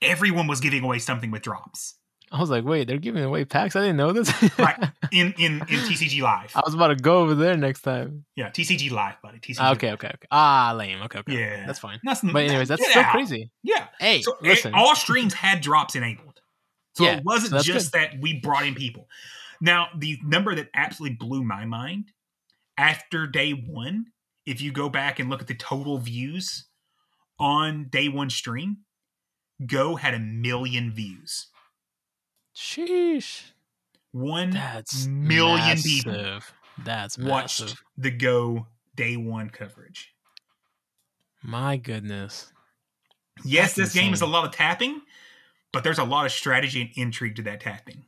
[0.00, 1.94] Everyone was giving away something with drops.
[2.30, 3.74] I was like, "Wait, they're giving away packs?
[3.74, 4.76] I didn't know this." Right.
[5.12, 6.52] In in in TCG Live.
[6.54, 8.26] I was about to go over there next time.
[8.36, 9.38] Yeah, TCG Live, buddy.
[9.38, 9.56] TCG.
[9.58, 10.28] Ah, okay, okay, okay.
[10.30, 11.00] Ah, lame.
[11.04, 11.32] Okay, okay.
[11.32, 11.64] Yeah.
[11.66, 11.98] That's fine.
[12.04, 13.12] That's, But anyways, that's still out.
[13.12, 13.50] crazy.
[13.62, 13.86] Yeah.
[13.98, 14.74] Hey, So eh, listen.
[14.74, 16.42] all streams had drops enabled.
[16.92, 19.08] So Yeah, it wasn't so just that we brought in people.
[19.62, 22.12] Now, the number that absolutely blew my mind
[22.78, 24.06] after day one,
[24.46, 26.66] if you go back and look at the total views
[27.38, 28.78] on day one stream,
[29.66, 31.48] Go had a million views.
[32.56, 33.50] Sheesh.
[34.12, 36.52] One That's million people massive.
[36.84, 40.14] That's watched the Go day one coverage.
[41.42, 42.52] My goodness.
[43.44, 45.00] Yes, That's this game is a lot of tapping,
[45.72, 48.04] but there's a lot of strategy and intrigue to that tapping.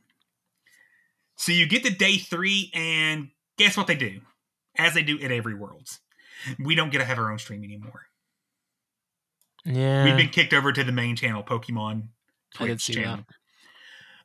[1.35, 4.21] So you get to day three, and guess what they do?
[4.77, 5.99] As they do at every Worlds.
[6.59, 8.03] We don't get to have our own stream anymore.
[9.65, 10.05] Yeah.
[10.05, 12.07] We've been kicked over to the main channel, Pokemon
[12.55, 13.25] Twitch channel.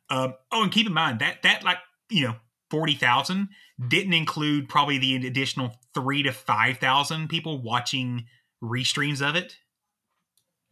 [0.09, 1.79] Um, oh, and keep in mind that that like
[2.09, 2.37] you know
[2.71, 3.49] forty thousand
[3.89, 8.27] didn't include probably the additional three to five thousand people watching
[8.63, 9.57] restreams of it.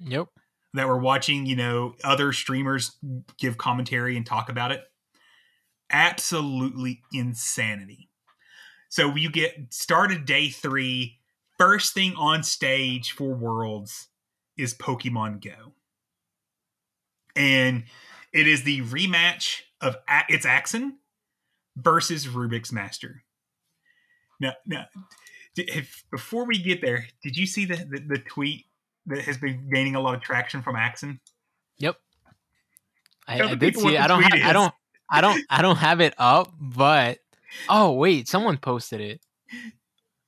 [0.00, 0.28] Yep.
[0.74, 2.96] that were watching, you know, other streamers
[3.38, 4.82] give commentary and talk about it.
[5.90, 8.08] Absolutely insanity.
[8.94, 11.18] So you get started day three.
[11.59, 14.07] First thing on stage for Worlds
[14.57, 15.72] is Pokemon Go.
[17.35, 17.87] And
[18.33, 20.98] it is the rematch of A- it's Axon
[21.76, 23.24] versus Rubik's Master.
[24.38, 24.87] Now, now,
[25.57, 28.66] if, before we get there, did you see the, the, the tweet
[29.07, 31.18] that has been gaining a lot of traction from Axon?
[31.78, 31.96] Yep.
[33.26, 34.00] I, I did see it.
[34.00, 34.22] I don't.
[34.33, 34.72] I don't.
[35.11, 35.44] I don't.
[35.50, 37.18] I don't have it up, but
[37.68, 39.20] oh wait, someone posted it.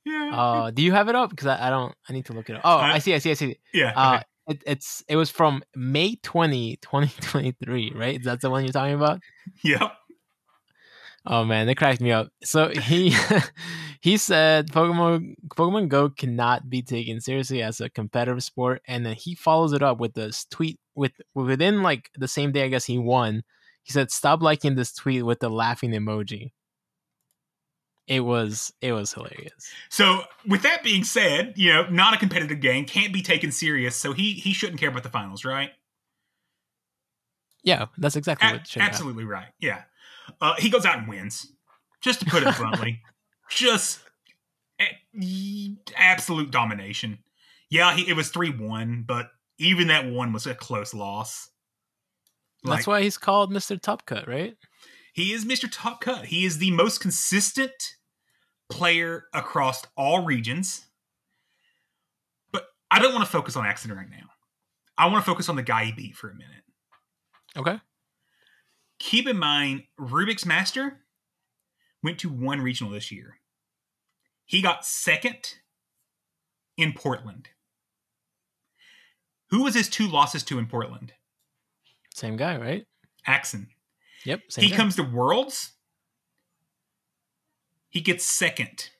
[0.08, 0.30] Yeah.
[0.32, 1.30] Uh, do you have it up?
[1.30, 1.92] Because I, I don't.
[2.08, 2.62] I need to look it up.
[2.64, 3.12] Oh, Uh, I see.
[3.12, 3.32] I see.
[3.32, 3.58] I see.
[3.74, 3.92] yeah.
[3.96, 8.22] Uh, it, it's it was from May 20, 2023, right?
[8.22, 9.18] That's the one you're talking about.
[9.64, 9.92] yep.
[11.26, 12.28] Oh man, that cracked me up.
[12.44, 13.12] So he
[14.00, 19.16] he said Pokemon Pokemon Go cannot be taken seriously as a competitive sport, and then
[19.16, 22.84] he follows it up with this tweet with within like the same day I guess
[22.84, 23.42] he won.
[23.82, 26.52] He said, "Stop liking this tweet with the laughing emoji."
[28.06, 29.70] It was it was hilarious.
[29.88, 33.96] So, with that being said, you know, not a competitive game, can't be taken serious,
[33.96, 35.70] so he he shouldn't care about the finals, right?
[37.64, 38.82] Yeah, that's exactly A- what happen.
[38.82, 39.48] absolutely right.
[39.58, 39.82] Yeah.
[40.40, 41.50] Uh, he goes out and wins.
[42.00, 43.00] Just to put it bluntly,
[43.50, 43.98] just
[44.80, 47.18] a- absolute domination.
[47.70, 51.50] Yeah, he, it was 3 1, but even that one was a close loss.
[52.62, 53.80] That's why he's called Mr.
[53.80, 54.56] Top Cut, right?
[55.12, 55.66] he is Mr.
[55.70, 56.26] Top Cut.
[56.26, 57.95] He is the most consistent
[58.70, 60.86] player across all regions.
[62.52, 64.28] But I don't want to focus on Accident right now.
[64.98, 66.62] I want to focus on the guy he beat for a minute.
[67.56, 67.80] Okay.
[68.98, 71.00] keep in mind Rubik's Master
[72.02, 73.38] went to one regional this year.
[74.44, 75.54] He got second
[76.76, 77.48] in Portland.
[79.50, 81.12] Who was his two losses to in Portland?
[82.14, 82.84] Same guy, right?
[83.26, 83.68] Axon.
[84.24, 84.42] Yep.
[84.50, 84.76] Same he guy.
[84.76, 85.72] comes to Worlds.
[87.96, 88.90] He gets second.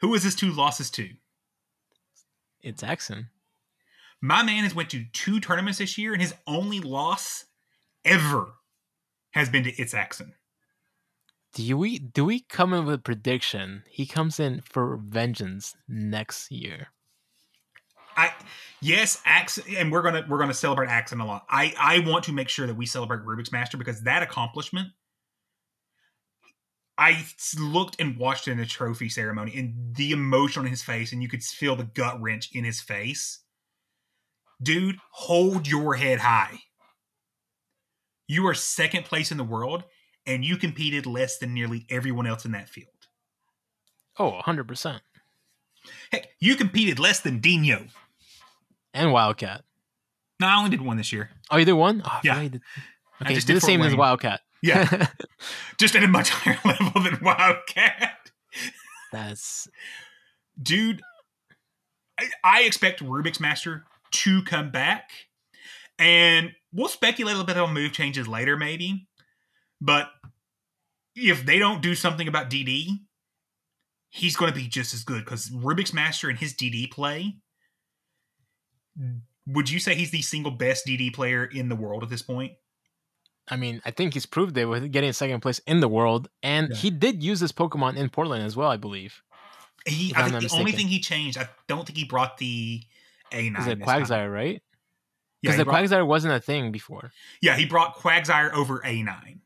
[0.00, 1.10] Who was his two losses to?
[2.60, 3.28] It's Axon.
[4.20, 7.44] My man has went to two tournaments this year, and his only loss
[8.04, 8.54] ever
[9.30, 10.34] has been to It's Axon.
[11.54, 13.84] Do we do we come in with a prediction?
[13.88, 16.88] He comes in for vengeance next year.
[18.16, 18.32] I
[18.80, 21.46] yes, Axon, and we're gonna we're gonna celebrate Axon a lot.
[21.48, 24.88] I I want to make sure that we celebrate Rubik's Master because that accomplishment.
[26.98, 27.26] I
[27.58, 31.22] looked and watched it in the trophy ceremony, and the emotion on his face, and
[31.22, 33.40] you could feel the gut wrench in his face.
[34.62, 36.60] Dude, hold your head high.
[38.26, 39.84] You are second place in the world,
[40.24, 42.88] and you competed less than nearly everyone else in that field.
[44.18, 45.00] Oh, 100%.
[46.10, 47.88] Heck, you competed less than Dinho.
[48.94, 49.64] And Wildcat.
[50.40, 51.30] No, I only did one this year.
[51.50, 52.02] Oh, you did one?
[52.04, 52.40] Oh, I Yeah.
[52.40, 52.62] you did-
[53.20, 54.40] I Okay, just do did the same as Wildcat.
[54.62, 55.08] Yeah.
[55.78, 58.30] just at a much higher level than Wildcat.
[59.12, 59.68] That's
[60.60, 61.02] Dude,
[62.18, 65.10] I, I expect Rubik's Master to come back.
[65.98, 69.08] And we'll speculate a little bit on move changes later, maybe.
[69.80, 70.08] But
[71.14, 72.98] if they don't do something about DD,
[74.10, 77.36] he's going to be just as good because Rubik's Master and his DD play.
[79.46, 82.52] Would you say he's the single best DD player in the world at this point?
[83.48, 86.68] I mean, I think he's proved it with getting second place in the world, and
[86.70, 86.76] Yeah.
[86.76, 89.22] he did use this Pokemon in Portland as well, I believe.
[89.86, 92.82] He, I think the only thing he changed, I don't think he brought the
[93.32, 93.58] A9.
[93.60, 94.02] Is it this time.
[94.02, 94.62] Quagsire, right?
[95.42, 97.12] Because he the brought, Quagsire wasn't a thing before.
[97.40, 99.38] yeah, he brought Quagsire over A9.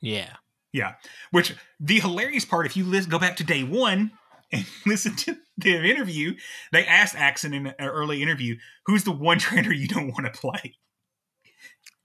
[0.00, 0.36] Yeah.
[0.72, 0.94] Yeah,
[1.32, 4.12] which the hilarious part, if you listen, go back to day one
[4.52, 6.34] and listen to the interview,
[6.72, 10.38] they asked Axon in an early interview, "Who's the one trainer you don't want to
[10.40, 10.76] play?"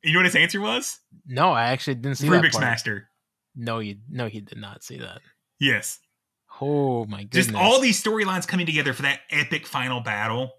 [0.04, 1.00] You know what his answer was?
[1.26, 2.64] No, I actually didn't see that Rubik's part.
[2.66, 3.10] Master.
[3.56, 5.22] No, he no, he did not see that.
[5.60, 6.00] Yes,
[6.62, 7.48] Oh my goodness!
[7.48, 10.52] just all these storylines coming together for that epic final battle,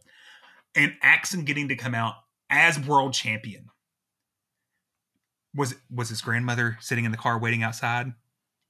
[0.75, 2.15] and Axon getting to come out
[2.51, 3.67] as world champion.
[5.55, 8.13] Was was his grandmother sitting in the car waiting outside?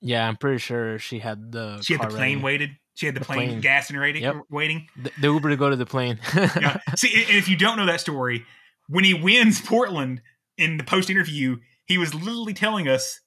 [0.03, 1.81] Yeah, I'm pretty sure she had the.
[1.81, 2.45] She had the plane ready.
[2.45, 2.71] waited.
[2.95, 3.61] She had the, The plane, plane.
[3.61, 4.23] gas and waiting.
[4.23, 4.37] Yep.
[4.51, 4.87] waiting.
[5.03, 6.19] The, the Uber to go to the plane.
[6.35, 6.79] yeah.
[6.95, 8.45] See, and if you don't know that story,
[8.89, 10.21] when he wins Portland
[10.59, 13.21] in the post interview, he was literally telling us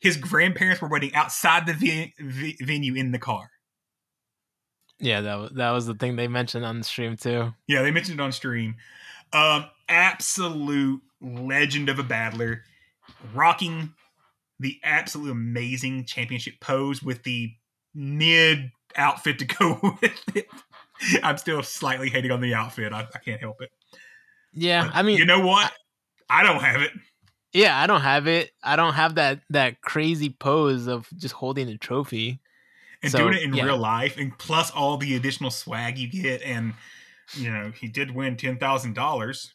[0.00, 3.50] his grandparents were waiting outside the ve- ve- venue in the car.
[4.98, 7.52] yeah, that was that was the thing they mentioned on the stream too.
[7.66, 8.76] Yeah, they mentioned it on stream.
[9.32, 12.64] Um, absolute legend of a battler,
[13.34, 13.94] rocking
[14.58, 17.52] the absolute amazing championship pose with the
[17.94, 20.46] mid outfit to go with it.
[21.22, 22.92] I'm still slightly hating on the outfit.
[22.92, 23.70] I, I can't help it.
[24.52, 25.72] Yeah, But I mean, you know what?
[26.30, 26.92] I don't have it.
[27.52, 28.52] yeah, I don't have it.
[28.62, 32.40] I don't have that that crazy pose of just holding a trophy.
[33.02, 33.64] and So, doing it in yeah.
[33.64, 36.74] real life, and plus all the additional swag you get, and
[37.34, 39.54] you know he did win ten thousand dollars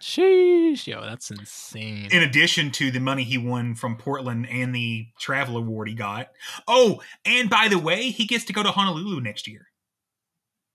[0.00, 2.08] Sheesh, yo, that's insane.
[2.12, 6.28] in addition to the money he won from Portland and the travel award he got.
[6.68, 9.68] Oh, and by the way, he gets to go to Honolulu next year.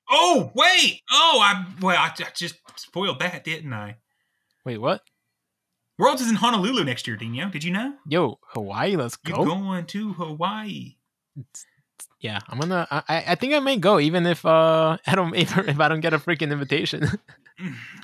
[0.09, 3.97] Oh wait, oh I well I, I just spoiled that, didn't I?
[4.65, 5.01] Wait, what?
[6.01, 7.51] Worlds is in Honolulu next year, Dinho.
[7.51, 7.93] Did you know?
[8.07, 9.35] Yo, Hawaii, let's go.
[9.37, 9.51] You're go.
[9.55, 10.95] going to Hawaii.
[12.19, 12.87] yeah, I'm gonna.
[12.91, 16.01] I, I think I may go even if uh I don't if, if I don't
[16.01, 17.07] get a freaking invitation.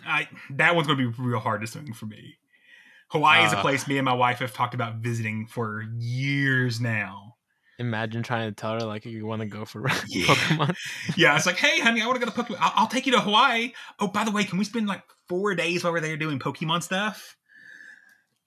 [0.06, 2.36] I that one's gonna be real hard to swing for me.
[3.10, 3.62] Hawaii is a Uh.
[3.62, 7.36] place me and my wife have talked about visiting for years now.
[7.80, 10.26] Imagine trying to tell her like you want to go for Yeah.
[10.26, 10.76] Pokemon.
[11.16, 12.58] Yeah, it's like, hey, honey, I want to go to Pokemon.
[12.60, 13.72] I'll, I'll take you to Hawaii.
[14.00, 16.82] Oh, by the way, can we spend like four days while we're there doing Pokemon
[16.82, 17.38] stuff?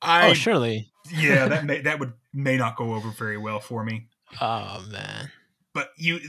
[0.03, 0.91] Oh, I oh, surely.
[1.13, 4.09] yeah, that may that would may not go over very well for me.
[4.41, 5.31] Oh man.
[5.75, 6.21] But you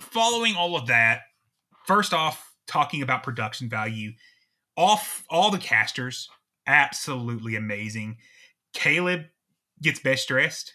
[0.00, 1.22] following all of that,
[1.86, 4.12] first off, talking about production value,
[4.76, 6.28] off all the casters,
[6.66, 8.16] absolutely amazing.
[8.74, 9.22] Caleb
[9.82, 10.74] gets best dressed.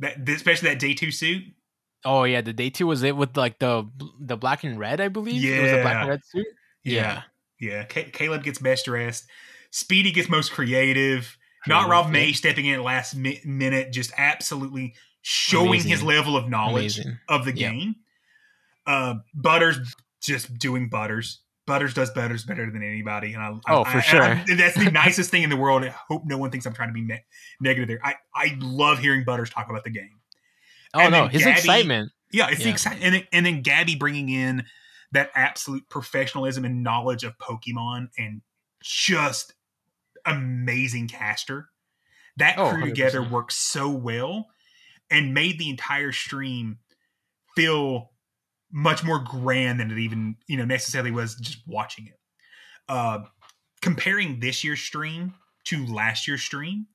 [0.00, 1.42] That especially that day two suit.
[2.04, 3.88] Oh yeah, the day two was it with like the
[4.20, 5.44] the black and red, I believe.
[5.44, 6.10] it was the black and Yeah.
[6.10, 6.46] red suit.
[6.84, 7.22] Yeah,
[7.60, 9.26] Yeah, Ca- Caleb gets best dressed.
[9.72, 11.36] Speedy gets most creative.
[11.66, 12.10] Not Rob.
[12.10, 17.18] May stepping in at last mi- minute, just absolutely showing his level of knowledge amazing.
[17.28, 17.70] of the Yeah.
[17.70, 17.96] game.
[18.86, 19.78] Uh, Butters
[20.22, 21.40] just doing Butters.
[21.66, 24.22] Butters does Butters better than anybody, and I, I- Oh, for I- sure.
[24.22, 25.84] I- that's the nicest thing in the world.
[25.84, 27.24] I hope no one thinks I'm trying to be ne-
[27.60, 28.00] negative there.
[28.02, 30.20] I I love hearing Butters talk about the game.
[30.94, 32.12] Oh And no, his Gabby- excitement.
[32.30, 32.70] Yeah, it's the Yeah.
[32.72, 34.64] exciting, and and then Gabby bringing in
[35.12, 38.40] that absolute professionalism and knowledge of Pokemon, and
[38.82, 39.52] just
[40.26, 41.68] amazing caster.
[42.36, 43.30] That Oh, crew together 100%.
[43.30, 44.46] worked so well,
[45.10, 46.78] and made the entire stream
[47.56, 48.12] feel
[48.70, 52.18] much more grand than it even you know necessarily was just watching it.
[52.88, 53.20] Uh,
[53.82, 56.86] comparing this year's stream to last year's stream,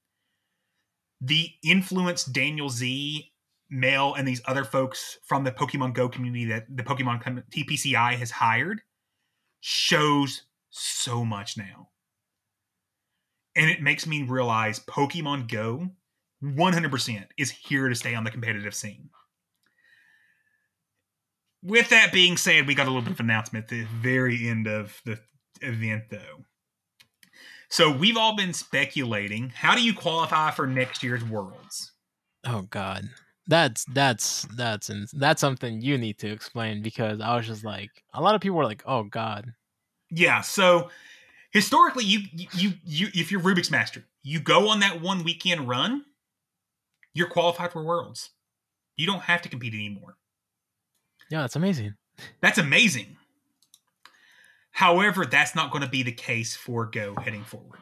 [1.21, 3.31] the influence Daniel Z
[3.69, 7.21] Mel and these other folks from the Pokemon Go community that the Pokemon
[7.51, 8.81] TPCI has hired
[9.61, 11.89] shows so much now.
[13.55, 15.89] And it makes me realize Pokemon Go
[16.43, 19.09] 100% is here to stay on the competitive scene.
[21.61, 24.67] With that being said, we got a little bit of announcement at the very end
[24.67, 25.19] of the
[25.61, 26.45] event, though.
[27.69, 31.91] So we've all been speculating how do you qualify for next year's Worlds?
[32.45, 33.09] Oh god.
[33.47, 38.21] That's that's that's that's something you need to explain because I was just like a
[38.21, 39.53] lot of people were like, "Oh god."
[40.11, 40.89] Yeah, so
[41.53, 42.21] historically, you
[42.53, 46.03] you you if you're Rubik's Master, you go on that one weekend run,
[47.13, 48.31] you're qualified for Worlds.
[48.97, 50.17] You don't have to compete anymore.
[51.29, 51.95] Yeah, that's amazing.
[52.41, 53.17] That's amazing.
[54.71, 57.79] However, that's not going to be the case for Go heading forward.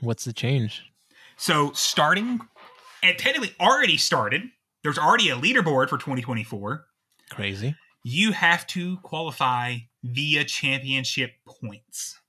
[0.00, 0.82] What's the change?
[1.36, 2.40] So starting,
[3.02, 4.42] and technically already started.
[4.82, 6.86] There's already a leaderboard for 2024.
[7.30, 7.74] Crazy.
[8.02, 9.78] You have to qualify
[10.12, 12.20] via championship points.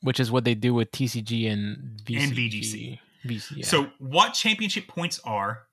[0.00, 2.22] Which is what they do with TCG and VCG.
[2.22, 2.98] And VGC.
[3.26, 3.66] VC, yeah.
[3.66, 5.66] So, what championship points are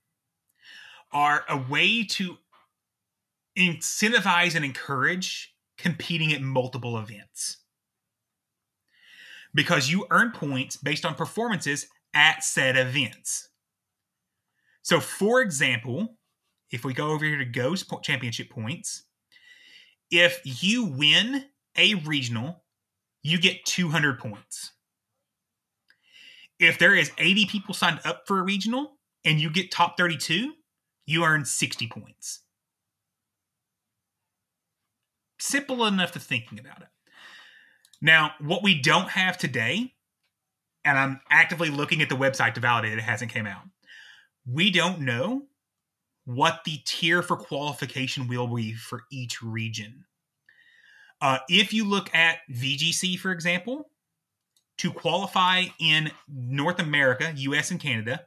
[1.11, 2.37] are a way to
[3.57, 7.57] incentivize and encourage competing at multiple events.
[9.53, 13.49] Because you earn points based on performances at said events.
[14.81, 16.17] So, for example,
[16.71, 19.03] if we go over here to Ghost championship points,
[20.11, 21.45] if you win
[21.77, 22.63] a regional,
[23.23, 24.71] you get 200 points
[26.59, 30.53] if there is 80 people signed up for a regional and you get top 32,
[31.05, 32.41] you earn 60 points.
[35.39, 36.87] Simple enough to thinking about it.
[38.01, 39.93] Now, what we don't have today,
[40.83, 43.63] and I'm actively looking at the website to validate it, hasn't came out.
[44.47, 45.43] We don't know
[46.25, 50.05] what the tier for qualification will be for each region.
[51.21, 53.89] Uh, if you look at VGC, for example,
[54.77, 58.25] to qualify in North America, US and Canada,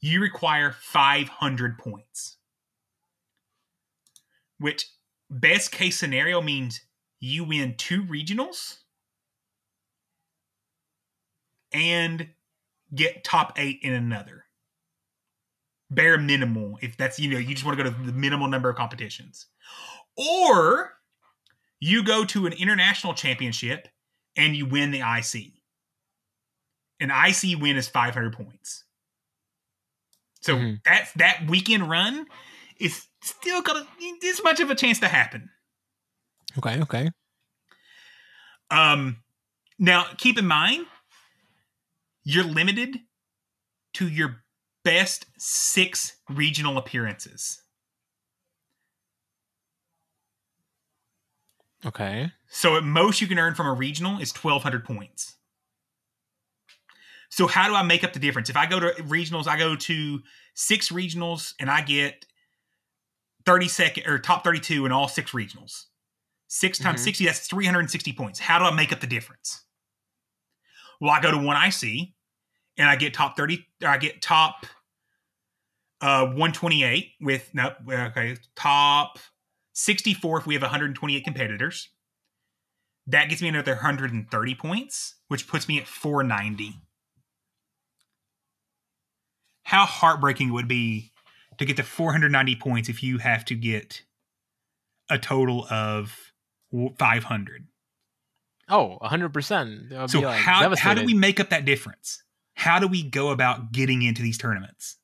[0.00, 2.36] you require 500 points.
[4.58, 4.86] Which,
[5.30, 6.80] best case scenario, means
[7.20, 8.78] you win two regionals
[11.72, 12.28] and
[12.94, 14.44] get top eight in another.
[15.90, 18.70] Bare minimal, if that's, you know, you just want to go to the minimal number
[18.70, 19.46] of competitions.
[20.16, 20.92] Or
[21.80, 23.88] you go to an international championship
[24.36, 25.54] and you win the IC.
[27.00, 28.84] An IC win is 500 points.
[30.42, 30.82] So Mhm.
[30.84, 32.26] that's that weekend run
[32.78, 33.86] is still gonna
[34.20, 35.50] this much of a chance to happen.
[36.58, 37.10] okay, okay.
[38.70, 39.22] Um
[39.78, 40.86] now keep in mind
[42.24, 42.98] you're limited
[43.94, 44.44] to your
[44.84, 47.62] best six regional appearances.
[51.84, 52.32] Okay.
[52.48, 55.36] So at most you can earn from a regional is 1200 points.
[57.28, 58.50] So how do I make up the difference?
[58.50, 60.22] If I go to regionals, I go to
[60.54, 62.26] six regionals and I get
[63.44, 65.86] 32nd or top 32 in all six regionals.
[66.48, 67.04] 6 times Mhm.
[67.04, 68.40] 60, that's 360 points.
[68.40, 69.64] How do I make up the difference?
[71.00, 72.14] Well, I go to one IC
[72.80, 74.66] and I get top 30, or I get top
[76.00, 79.18] uh 128 with no okay, top
[79.74, 81.90] 64 if we have 128 competitors.
[83.06, 86.74] That gets me another 130 points, which puts me at 490.
[89.64, 91.12] How heartbreaking it would be
[91.58, 94.02] to get to 490 points if you have to get
[95.10, 96.32] a total of
[96.98, 97.66] 500.
[98.70, 99.90] Oh, 100%.
[99.90, 102.22] That would So like, how how do we make up that difference?
[102.60, 104.98] How do we go about getting into these tournaments?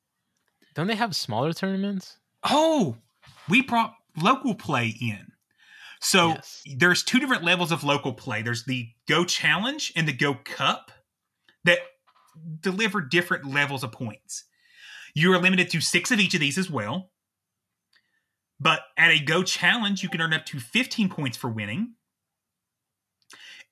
[0.74, 2.18] Don't they have smaller tournaments?
[2.44, 2.98] Oh,
[3.48, 5.32] we brought local play in.
[6.02, 6.62] So Yes.
[6.76, 8.42] there's two different levels of local play.
[8.42, 10.92] There's the Go Challenge and the Go Cup
[11.64, 11.78] that
[12.60, 14.44] deliver different levels of points.
[15.14, 17.10] You are limited to six of each of these as well.
[18.60, 21.94] But at a Go Challenge, you can earn up to 15 points for winning.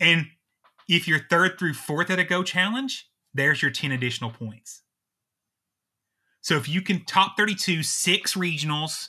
[0.00, 0.28] And
[0.88, 4.82] if you're third through fourth at a Go Challenge, there's your 10 additional points.
[6.40, 9.08] So if you can top 32, six regionals,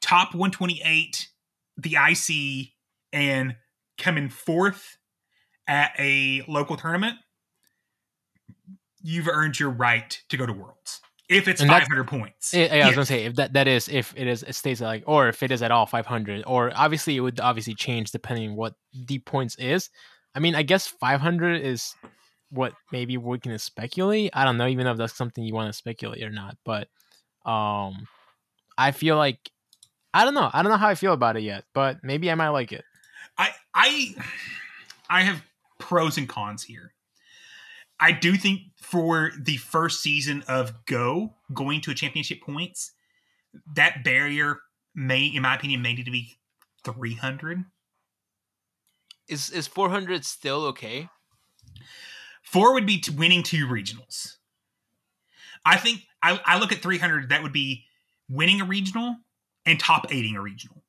[0.00, 1.28] top 128,
[1.76, 2.68] the IC,
[3.12, 3.56] and
[3.98, 4.98] come in fourth
[5.66, 7.16] at a local tournament,
[9.02, 11.00] you've earned your right to go to Worlds.
[11.28, 12.52] If it's And 500 points.
[12.52, 14.80] Yeah, yeah, I was gonna say if that that is if it is it stays
[14.82, 18.54] like or if it is at all 500 or obviously it would obviously change depending
[18.54, 19.88] what the points is.
[20.34, 21.94] I mean, I guess 500 is
[22.52, 24.30] what maybe we can speculate.
[24.34, 26.88] I don't know even if that's something you want to speculate or not, but
[27.44, 28.06] um,
[28.76, 29.50] I feel like
[30.14, 30.50] I don't know.
[30.52, 32.84] I don't know how I feel about it yet, but maybe I might like it.
[33.38, 34.14] I I
[35.08, 35.42] I have
[35.78, 36.92] pros and cons here.
[37.98, 42.92] I do think for the first season of Go going to a championship points,
[43.74, 44.58] that barrier
[44.94, 46.36] may, in my opinion, may need to be
[46.84, 47.64] three hundred.
[49.28, 51.08] Is is 400 still okay?
[52.42, 54.36] Four would be to winning two regionals.
[55.64, 57.28] I think I, I look at three hundred.
[57.30, 57.84] That would be
[58.28, 59.16] winning a regional
[59.64, 60.82] and top eighting a regional.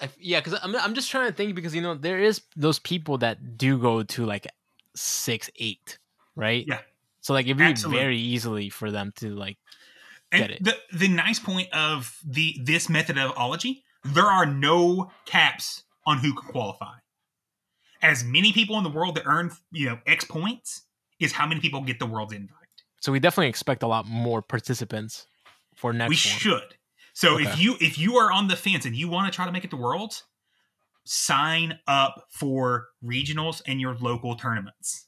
[0.00, 2.78] I, yeah, because I'm I'm just trying to think because you know there is those
[2.78, 4.46] people that do go to like
[4.94, 5.98] six eight,
[6.36, 6.64] right?
[6.66, 6.80] Yeah.
[7.20, 8.00] So like it'd be Absolutely.
[8.00, 9.58] very easily for them to like
[10.32, 10.64] And Get it.
[10.64, 16.48] the the nice point of the this methodology, there are no caps on who can
[16.50, 16.94] qualify.
[18.02, 20.82] As many people in the world that earn you know X points
[21.20, 22.58] is how many people get the world's invite.
[23.00, 25.26] So we definitely expect a lot more participants
[25.74, 26.38] for next we one.
[26.38, 26.74] should.
[27.14, 29.52] So if you if you are on the fence and you want to try to
[29.52, 30.24] make it to worlds,
[31.04, 35.06] sign up for regionals and your local tournaments.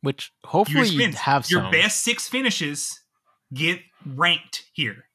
[0.00, 1.70] Which hopefully you have your some.
[1.70, 3.00] best six finishes
[3.52, 5.08] get ranked here.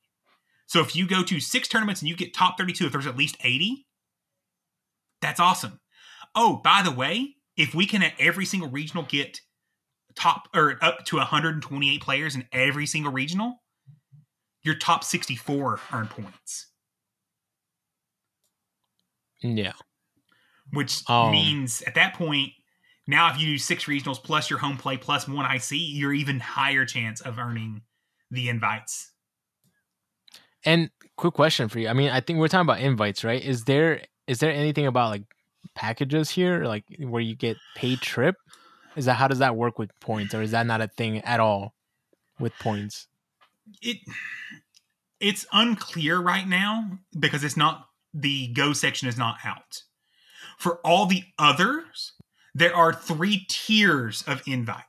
[0.67, 3.17] So if you go to six tournaments and you get top 32, if there's at
[3.17, 3.85] least 80,
[5.21, 5.79] that's awesome.
[6.35, 9.39] Oh, by the way, if we can at every single regional get
[10.15, 13.63] top or up to 128 players in every single regional,
[14.63, 16.67] your top 64 earn points,
[19.41, 19.73] Yeah.
[20.71, 22.51] which Um, means at that point,
[23.07, 26.39] now if you do six regionals plus your home play plus one IC, you're even
[26.39, 27.81] higher chance of earning
[28.29, 29.11] the invites.
[30.63, 31.87] And quick question for you.
[31.87, 33.43] I mean, I think we're talking about invites, right?
[33.43, 35.23] Is there is there anything about like
[35.75, 38.35] packages here, like where you get paid trip?
[38.95, 41.39] Is that how does that work with points, or is that not a thing at
[41.39, 41.73] all
[42.39, 43.07] with points?
[43.81, 43.97] it
[45.19, 49.83] it's unclear right now because it's not the go section is not out
[50.57, 52.13] for all the others
[52.53, 54.83] there are three tiers of invite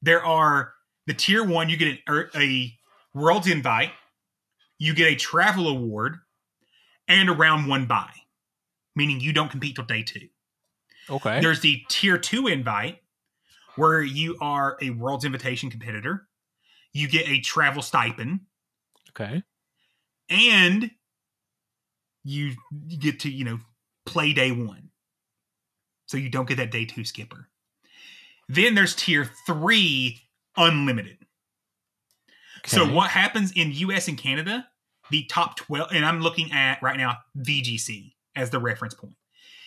[0.00, 0.74] there are
[1.06, 2.72] the tier one you get an, er, a
[3.14, 3.90] world's invite
[4.78, 6.16] you get a travel award
[7.08, 8.10] and a round one buy
[8.94, 10.28] meaning you don't compete till day two
[11.10, 11.40] Okay.
[11.40, 13.02] there's the tier two invite
[13.76, 16.28] where you are a world's invitation competitor.
[16.92, 18.40] You get a travel stipend
[19.10, 19.42] Okay.
[20.28, 20.90] and
[22.22, 22.52] you
[23.00, 23.58] get to, you know,
[24.06, 24.90] play day one.
[26.06, 27.48] So you don't get that day two skipper.
[28.48, 30.20] Then there's tier three,
[30.56, 31.18] unlimited.
[32.58, 32.76] Okay.
[32.76, 34.68] So what happens in US and Canada,
[35.10, 39.16] the top 12, and I'm looking at right now VGC as the reference point.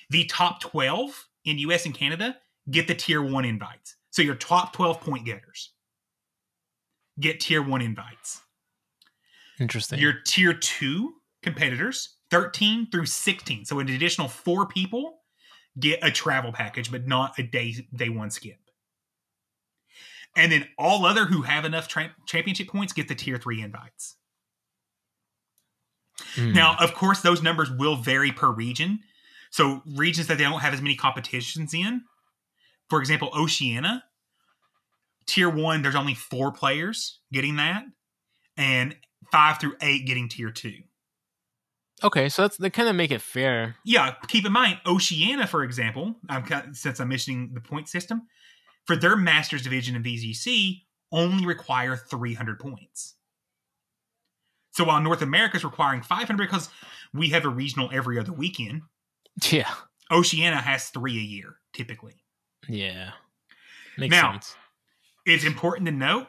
[0.10, 2.38] The top 12 in US and Canada
[2.70, 3.96] get the tier one invites.
[4.12, 5.72] So your top 12 point getters
[7.20, 8.42] get tier one invites.
[9.60, 10.00] Interesting.
[10.00, 13.66] Your tier two competitors, 13 through 16.
[13.66, 15.20] So an additional four people
[15.80, 18.58] get a travel package, but not a day day one skip.
[20.36, 24.18] And then all other who have enough tra- championship points get the tier three invites.
[26.36, 26.54] Hmm.
[26.54, 29.00] Now, of course, those numbers will vary per region.
[29.52, 32.04] So regions that they don't have as many competitions in,
[32.90, 34.04] for example, Oceania,
[35.26, 37.84] tier one, there's only four players getting that,
[38.58, 38.96] and
[39.32, 40.80] five through eight getting tier two.
[42.04, 43.78] okay, so that's they kind of make it fair.
[43.86, 48.24] Yeah, keep in mind, Oceania, for example, I'm since I'm mentioning the point system,
[48.86, 53.15] for their Masters division in VGC, only require 300 points.
[54.76, 56.68] So while North America is requiring 500 because
[57.14, 58.82] we have a regional every other weekend,
[59.50, 59.74] Yeah,
[60.12, 62.16] Oceania has three a year typically.
[62.68, 63.12] yeah,
[63.98, 64.56] makes Now- sense.
[65.26, 66.28] It's important to note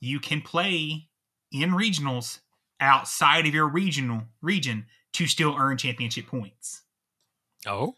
[0.00, 1.08] you can play
[1.50, 2.38] in regionals
[2.80, 6.82] outside of your regional region to still earn championship points.
[7.66, 7.96] Oh,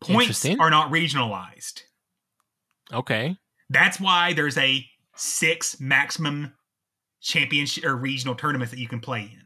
[0.00, 1.80] Points are not regionalized.
[2.92, 3.38] okay,
[3.70, 6.54] That's why there's a six maximum
[7.24, 9.42] championship or regional tournaments that you can play in.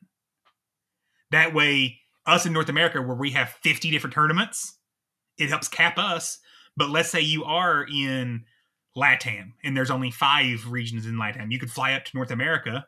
[1.30, 4.74] That way, us in North America, where we have 50 different tournaments,
[5.38, 6.38] it helps cap us.
[6.76, 8.44] But let's say you are in
[8.96, 11.52] LATAM and there's only five regions in LATAM.
[11.52, 12.86] You could fly up to North America,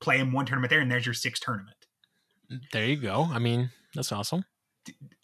[0.00, 1.76] play in one tournament there, and there's your sixth tournament.
[2.72, 3.28] there you go.
[3.32, 4.44] I mean, that's awesome.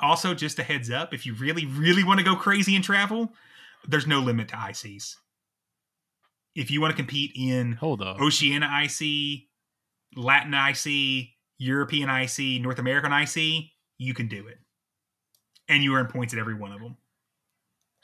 [0.01, 3.33] Also, just a heads up if you really, really want to go crazy and travel,
[3.87, 5.17] there's no limit to ICs.
[6.55, 8.21] If you want to compete in Hold up.
[8.21, 9.43] Oceania IC,
[10.17, 11.29] Latin IC,
[11.59, 14.59] European IC, North American IC, you can do it.
[15.69, 16.97] And you earn points at every one of them.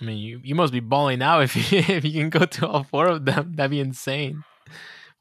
[0.01, 2.68] I mean, you, you must be balling out if you, if you can go to
[2.68, 3.55] all four of them.
[3.55, 4.45] That'd be insane.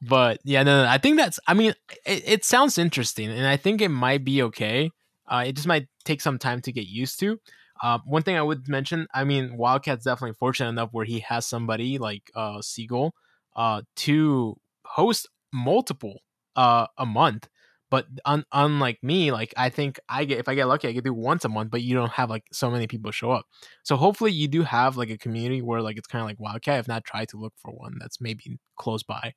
[0.00, 1.40] But yeah, no, no, I think that's.
[1.46, 4.90] I mean, it, it sounds interesting, and I think it might be okay.
[5.26, 7.40] Uh, it just might take some time to get used to.
[7.84, 11.46] Uh, one thing I would mention, I mean, Wildcat's definitely fortunate enough where he has
[11.46, 13.14] somebody like uh, Siegel
[13.56, 14.56] uh, to
[14.86, 16.20] host multiple
[16.56, 17.46] uh, a month.
[17.90, 21.04] But un- unlike me, like I think I get if I get lucky, I get
[21.04, 21.70] do once a month.
[21.70, 23.44] But you don't have like so many people show up.
[23.82, 26.80] So hopefully you do have like a community where like it's kind of like Wildcat.
[26.80, 29.34] If not, try to look for one that's maybe close by.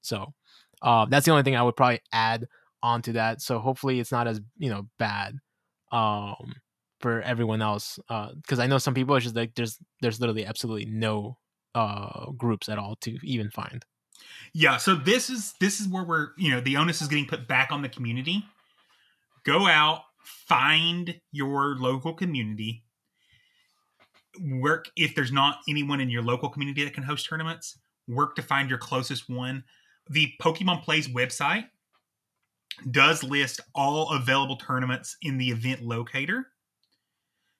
[0.00, 0.34] So
[0.82, 2.48] uh, that's the only thing I would probably add
[2.82, 3.40] onto that.
[3.40, 5.36] So hopefully it's not as you know bad
[5.92, 6.54] um,
[7.00, 7.98] for everyone else.
[8.08, 11.38] Because I know some people it's just like there's there's literally absolutely no
[11.74, 13.84] uh, groups at all to even find.
[14.52, 17.46] Yeah, so this is this is where we're, you know, the onus is getting put
[17.46, 18.44] back on the community.
[19.44, 22.82] Go out, find your local community.
[24.40, 28.42] Work if there's not anyone in your local community that can host tournaments, work to
[28.42, 29.64] find your closest one.
[30.10, 31.66] The Pokemon Plays website
[32.90, 36.48] does list all available tournaments in the event locator.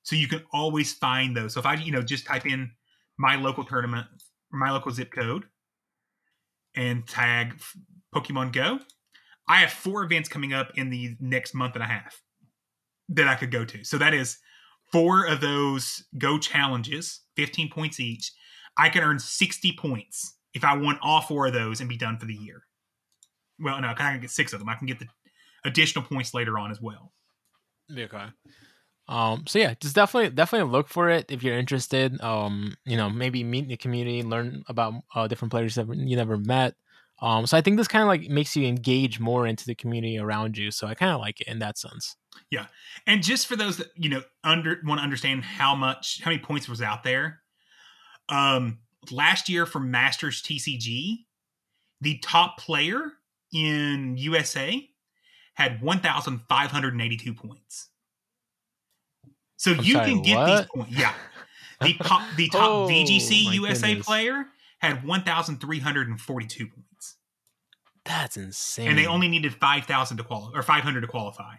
[0.09, 1.52] So you can always find those.
[1.52, 2.70] So if I, you know, just type in
[3.18, 4.06] my local tournament,
[4.50, 5.44] my local zip code,
[6.74, 7.61] and tag
[8.14, 8.78] Pokemon Go.
[9.46, 12.22] I have four events coming up in the next month and a half
[13.11, 13.84] that I could go to.
[13.84, 14.38] So that is
[14.90, 18.32] four of those Go challenges, 15 points each.
[18.78, 22.16] I can earn 60 points if I won all four of those and be done
[22.16, 22.62] for the year.
[23.59, 24.70] Well, no, I can get six of them.
[24.70, 25.09] I can get the
[25.66, 27.12] additional points later on as well.
[27.92, 28.24] Okay.
[29.09, 32.20] Um, so yeah, just definitely definitely look for it if you're interested.
[32.20, 36.36] Um, you know, maybe meet the community, learn about uh, different players that you never
[36.36, 36.74] met.
[37.20, 40.18] Um, so I think this kind of like makes you engage more into the community
[40.18, 40.70] around you.
[40.70, 42.16] So I kind of like it in that sense.
[42.50, 42.66] Yeah,
[43.06, 46.42] and just for those that you know under want to understand how much how many
[46.42, 47.40] points was out there,
[48.28, 48.78] um,
[49.11, 51.24] last year for Masters TCG,
[52.00, 53.12] the top player
[53.52, 54.86] in USA
[55.54, 57.88] had one thousand five hundred and eighty two points.
[59.59, 60.46] So I'm you sorry, can get what?
[60.46, 60.98] these points.
[60.98, 61.12] Yeah,
[61.82, 64.06] the top the top Oh, VGC USA goodness.
[64.06, 64.46] player
[64.78, 67.16] had one thousand three hundred and forty two points,
[68.04, 68.88] That's insane.
[68.88, 71.56] and they only needed five thousand to qualify or five hundred to qualify.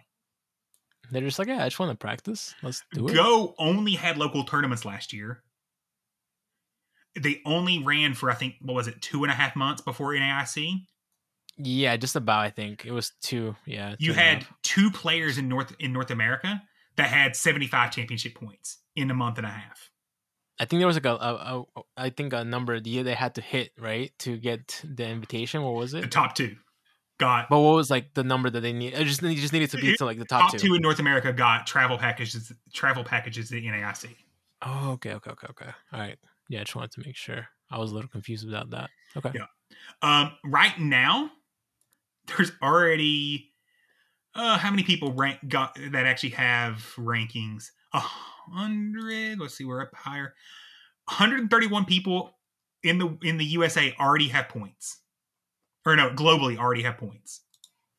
[1.10, 2.54] they're just like, yeah, I just want to practice.
[2.62, 3.14] Let's do it.
[3.14, 5.42] Go only had local tournaments last year.
[7.18, 10.12] They only ran for I think what was it two and a half months before
[10.12, 10.86] NAIC.
[11.58, 12.40] Yeah, just about.
[12.40, 13.56] I think it was two.
[13.66, 16.62] Yeah, You two a had two players in North in North America
[16.96, 19.90] that had seventy five championship points in a month and a half.
[20.58, 23.14] I think there was like a, a, a I think a number the year they
[23.14, 25.62] had to hit right to get the invitation.
[25.62, 26.02] What was it?
[26.02, 26.56] The top two
[27.18, 28.94] got But what was like the number that they need?
[28.94, 30.98] It just it just needed to be to like the top, top two in North
[30.98, 34.16] America got travel packages travel packages at NAIC.
[34.62, 35.70] Oh, okay, okay, okay, okay.
[35.92, 36.18] All right.
[36.48, 37.46] Yeah, I just wanted to make sure.
[37.70, 38.90] I was a little confused about that.
[39.16, 39.30] Okay.
[39.34, 39.46] Yeah.
[40.02, 41.30] Um, right now,
[42.26, 43.49] there's already
[44.34, 47.70] uh, how many people rank got that actually have rankings?
[47.92, 49.38] A hundred.
[49.40, 50.34] Let's see, we're up higher.
[51.06, 52.36] 131 people
[52.82, 54.98] in the in the USA already have points,
[55.84, 57.40] or no, globally already have points.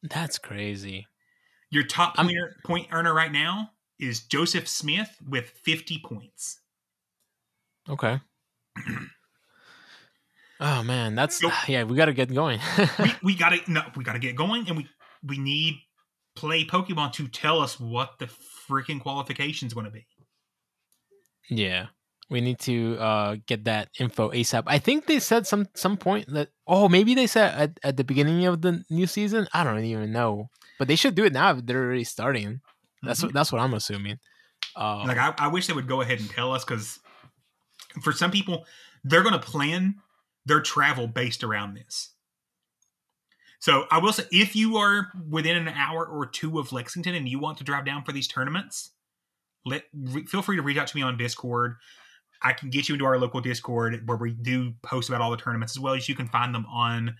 [0.04, 1.08] That's crazy.
[1.70, 2.30] Your top I'm-
[2.66, 6.60] point earner right now is Joseph Smith with 50 points.
[7.90, 8.20] Okay.
[10.60, 11.54] oh man, that's Nope.
[11.68, 11.84] yeah.
[11.84, 12.60] We got to get going.
[13.00, 14.88] we we gotta no, we gotta get going, and we
[15.24, 15.82] we need
[16.42, 18.28] play Pokemon to tell us what the
[18.68, 20.06] freaking qualification's going to be.
[21.50, 21.88] yeah,
[22.30, 24.64] we need to uh get that info asap.
[24.66, 28.04] I think they said some some point that oh maybe they said at, at the
[28.04, 29.48] beginning of the new season.
[29.54, 32.62] I don't even know, but they should do it now if they're already starting.
[33.04, 34.20] That's what that's what I'm assuming.
[34.76, 37.00] Uh, Like I, I wish they would go ahead and tell us because
[38.02, 38.66] for some people
[39.04, 39.96] they're going to plan
[40.46, 42.14] their travel based around this.
[43.62, 47.30] So I will say, if you are within an hour or two of Lexington and
[47.30, 48.90] you want to drive down for these tournaments,
[49.66, 51.76] let re, feel free to reach out to me on Discord.
[52.42, 55.38] I can get you into our local Discord where we do post about all the
[55.38, 57.16] tournaments as well as you can find them on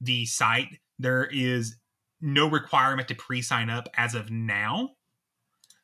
[0.00, 0.80] the site.
[0.98, 1.76] There is
[2.20, 4.90] no requirement to pre-sign up as of now.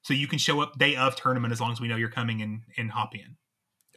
[0.03, 2.43] So you can show up day of tournament as long as we know you're coming
[2.43, 3.37] and, and hop in.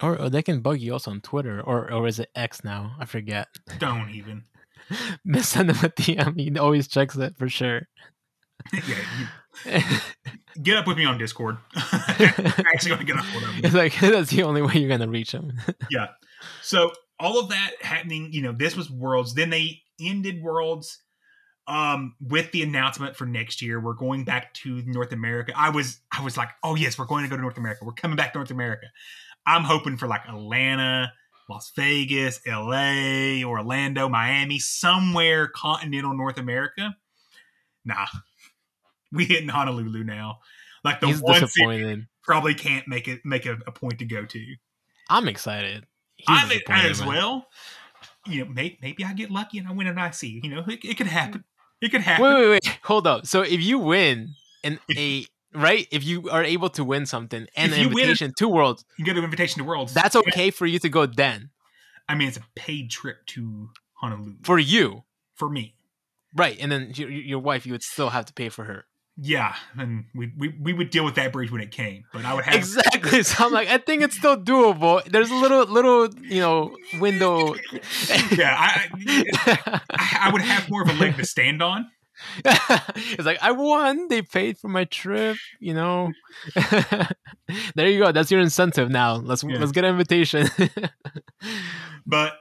[0.04, 2.96] or, or they can bug you also on Twitter or or is it X now?
[3.00, 3.48] I forget.
[3.80, 4.44] Don't even.
[5.42, 6.40] Send him a DM.
[6.40, 7.88] He always checks it for sure.
[8.74, 8.96] yeah,
[9.66, 9.82] you,
[10.64, 11.58] get up with me on Discord.
[11.76, 13.62] I'm actually going to get up with him.
[13.64, 15.54] it's like that's the only way you're gonna reach him.
[15.90, 16.08] yeah.
[16.62, 19.34] So all of that happening, you know, this was Worlds.
[19.34, 21.02] Then they ended Worlds
[21.68, 23.80] um with the announcement for next year.
[23.80, 25.54] We're going back to North America.
[25.56, 27.86] I was I was like, "Oh yes, we're going to go to North America.
[27.86, 28.88] We're coming back to North America."
[29.48, 31.12] I'm hoping for like Atlanta,
[31.50, 36.96] Las Vegas, LA, Orlando, Miami, somewhere continental North America.
[37.84, 38.06] Nah.
[39.12, 40.40] We hit in Honolulu now.
[40.84, 44.26] Like the He's one city probably can't make it make a, a point to go
[44.26, 44.46] to.
[45.10, 45.86] I'm excited.
[46.18, 47.48] He's I'm disappointed, as well.
[48.26, 50.24] You know, may, maybe I get lucky and I win an IC.
[50.24, 51.44] You know, it, it could happen.
[51.82, 52.26] It could happen.
[52.26, 52.80] Wait, wait, wait.
[52.84, 53.26] Hold up.
[53.26, 54.34] So if you win
[54.64, 55.26] in a
[55.56, 58.86] right, if you are able to win something and an you win- invitation to Worlds,
[58.98, 59.94] You get an invitation to Worlds.
[59.94, 61.50] that's okay for you to go then
[62.08, 65.04] I mean, it's a paid trip to Honolulu for you,
[65.34, 65.74] for me.
[66.36, 66.56] right?
[66.60, 68.86] And then your, your wife, you would still have to pay for her.
[69.18, 72.04] Yeah, and we, we we would deal with that bridge when it came.
[72.12, 73.24] But I would have Exactly.
[73.24, 75.02] So I'm like, I think it's still doable.
[75.06, 77.56] There's a little, little, you know, window.
[78.32, 78.90] yeah, I,
[79.48, 79.82] I
[80.28, 81.90] I would have more of a leg to stand on.
[82.46, 84.08] It's like I won.
[84.08, 85.38] They paid for my trip.
[85.60, 86.12] You know.
[87.76, 88.12] there you go.
[88.12, 89.16] That's your incentive now.
[89.16, 89.58] Let's Yeah.
[89.60, 90.48] let's get an invitation.
[92.08, 92.34] But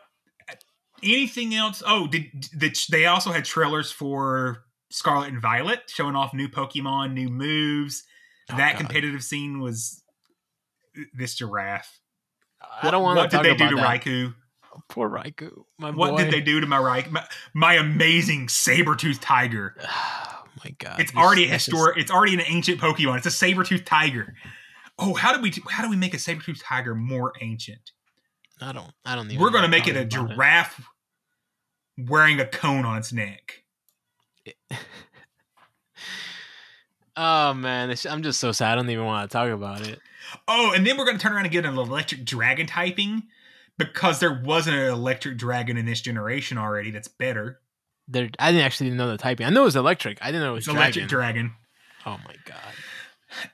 [0.51, 0.55] uh,
[1.03, 1.83] anything else?
[1.87, 7.14] Oh, did, did they also had trailers for Scarlet and Violet showing off new Pokemon,
[7.14, 8.05] new moves.
[8.51, 8.81] Oh, that God.
[8.81, 10.03] competitive scene was
[10.99, 11.99] uh, this giraffe.
[12.83, 13.37] I don't want to.
[13.37, 14.03] What did they do to that.
[14.03, 14.35] Raikou?
[14.89, 15.64] Poor Raikou.
[15.79, 16.16] What boy.
[16.18, 17.11] did they do to my Raikou?
[17.11, 19.77] My, my amazing saber-toothed tiger.
[20.57, 21.01] Oh my god.
[21.01, 21.99] It's already a this is- historic.
[21.99, 23.16] It's already an ancient Pokemon.
[23.16, 24.37] It's a saber-toothed tiger.
[25.01, 27.91] Oh, how do we how do we make a saber-toothed tiger more ancient?
[28.61, 28.93] I don't.
[29.05, 29.29] I don't.
[29.31, 30.81] Even We're going to make it a giraffe
[31.99, 33.64] wearing a cone on its neck.
[37.16, 38.72] Oh man, I'm just so sad.
[38.72, 40.01] I don't even want to talk about it.
[40.49, 43.22] Oh, and then we're going to turn around and get an electric dragon typing
[43.79, 46.91] because there wasn't an electric dragon in this generation already.
[46.91, 47.61] That's better.
[48.09, 49.47] There, I didn't actually know the typing.
[49.47, 50.18] I know it was electric.
[50.20, 51.53] I didn't know it was It's electric dragon.
[51.53, 51.53] dragon.
[52.07, 52.75] oh my god.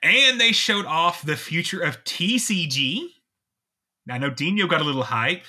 [0.03, 3.03] And they showed off the future of TCG.
[4.07, 5.45] Now, I know Dinho got a little hype.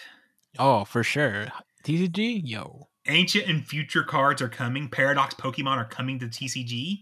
[0.60, 1.48] Oh, for sure.
[1.84, 2.88] TCG, yo.
[3.08, 4.88] Ancient and future cards are coming.
[4.88, 7.00] Paradox Pokemon are coming to TCG.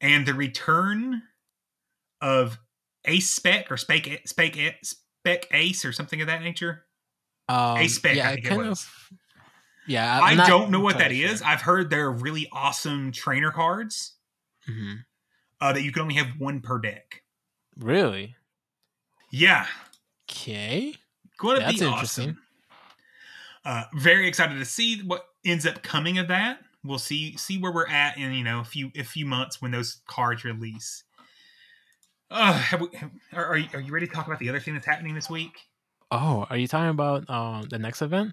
[0.00, 1.22] And the return
[2.20, 2.58] of
[3.04, 4.56] Ace Spec or Spec Spec
[5.22, 6.84] Spec Ace or something of that nature.
[7.48, 8.80] Um, A spec, yeah, I think it kind was.
[8.82, 9.18] of.
[9.86, 11.42] Yeah, I I'm not don't know what that entirely is.
[11.42, 14.14] I've heard they're really awesome trainer cards
[14.68, 15.04] Mhm.
[15.60, 17.22] uh, that you can only have one per deck.
[17.76, 18.36] Really?
[19.30, 19.66] Yeah,
[20.30, 20.94] Okay.
[21.54, 22.30] to That's be interesting.
[22.30, 22.42] awesome.
[23.64, 26.60] Uh, very excited to see what ends up coming of that.
[26.84, 29.70] We'll see see where we're at in you know a few a few months when
[29.70, 31.04] those cards release.
[32.32, 32.88] Uh, have we,
[33.34, 35.28] are, are you, are you ready to talk about the other thing that's happening this
[35.28, 35.52] week?
[36.10, 38.32] Oh, are you talking about um the next event?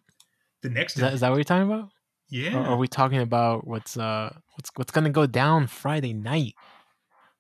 [0.61, 1.89] The next, Is that, is that what you're talking about?
[2.29, 2.55] yeah.
[2.57, 6.53] Or are we talking about what's uh what's what's gonna go down Friday night?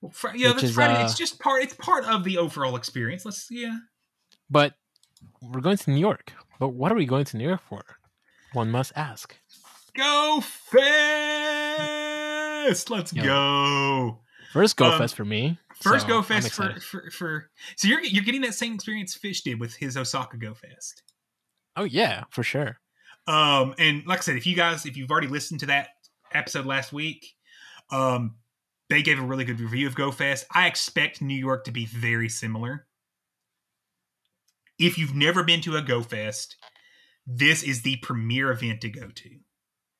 [0.01, 1.01] Well, Fri- yeah, that's is, Friday.
[1.01, 1.63] uh, it's just part.
[1.63, 3.25] It's part of the overall experience.
[3.25, 3.77] Let's yeah.
[4.49, 4.73] But
[5.41, 6.33] we're going to New York.
[6.59, 7.83] But what are we going to New York for?
[8.53, 9.35] One must ask.
[9.95, 10.89] Go Fest!
[12.89, 13.23] Let's Yo.
[13.23, 14.19] go.
[14.53, 15.59] First Go Um, Fest for me.
[15.81, 19.41] First So, Go Fest for, for for so you're you're getting that same experience Fish
[19.41, 21.03] did with his Osaka Go Fest.
[21.75, 22.79] Oh yeah, for sure.
[23.27, 25.89] Um, and like I said, if you guys if you've already listened to that
[26.33, 27.33] episode last week,
[27.91, 28.35] um,
[28.89, 30.45] they gave a really good review of Go Fest.
[30.53, 32.87] I expect New York to be very similar.
[34.77, 36.57] If you've never been to a Go Fest,
[37.25, 39.29] this is the premier event to go to.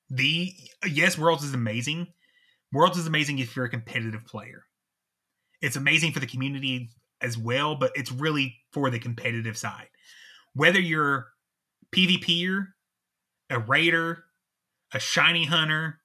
[0.10, 0.54] The
[0.86, 2.08] yes, Worlds is amazing.
[2.74, 4.64] Worlds is amazing if you're a competitive player.
[5.62, 6.90] It's amazing for the community
[7.22, 9.90] as well, but it's really for the competitive side.
[10.54, 11.28] Whether you're
[11.94, 12.68] PvPer,
[13.50, 14.26] a raider,
[14.94, 16.00] a shiny hunter,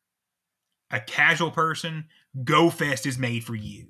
[0.90, 2.06] a casual person,
[2.42, 3.88] GoFest is made for you.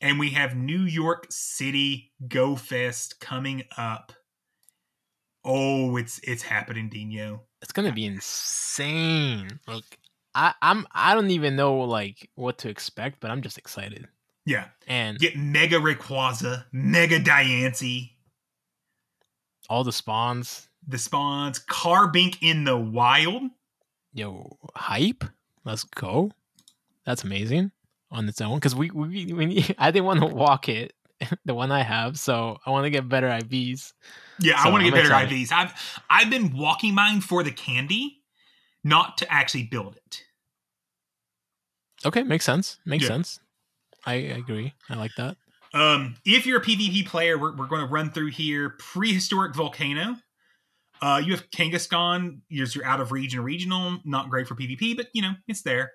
[0.00, 4.12] And we have New York City GoFest coming up.
[5.44, 7.40] Oh, it's it's happening, Dinho.
[7.60, 9.60] It's gonna be insane.
[9.66, 9.98] Like
[10.34, 14.08] I, I'm I don't even know like what to expect, but I'm just excited.
[14.44, 14.66] Yeah.
[14.86, 18.10] And Get Mega Rayquaza, Mega Diancie,
[19.68, 23.42] all the spawns, the spawns, Carbink in the wild.
[24.12, 25.24] yo, hype.
[25.64, 26.32] Let's go.
[27.06, 27.70] That's amazing
[28.10, 28.56] on its own.
[28.56, 30.92] Because we we, we need, I didn't want to walk it,
[31.44, 33.92] the one I have, so I want to get better IVs.
[34.40, 35.38] Yeah, I want to I'm get better excited.
[35.38, 35.52] IVs.
[35.52, 38.22] I've I've been walking mine for the candy,
[38.82, 40.24] not to actually build it.
[42.04, 42.78] Okay, makes sense.
[42.84, 43.08] Makes Yeah.
[43.10, 43.38] sense.
[44.04, 44.74] I, agree.
[44.90, 45.36] I like that.
[45.74, 50.16] Um, if you're a PvP player, we're, we're going to run through here prehistoric volcano.
[51.00, 52.40] Uh, you have Kangaskhan.
[52.48, 55.92] Yours your out of region regional, not great for PvP, but you know it's there.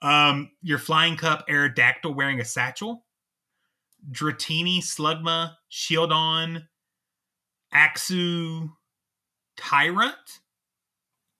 [0.00, 3.04] Um, your flying cup Aerodactyl wearing a satchel.
[4.10, 6.66] Dratini, Slugma, Shieldon,
[7.72, 8.70] Axew,
[9.56, 10.40] Tyrunt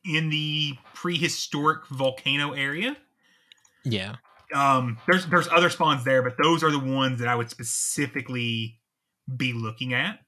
[0.04, 2.96] in the prehistoric volcano area
[3.84, 4.16] Yeah.
[4.54, 8.80] Um there's there's other spawns there but those are the ones that i would specifically
[9.36, 10.18] be looking at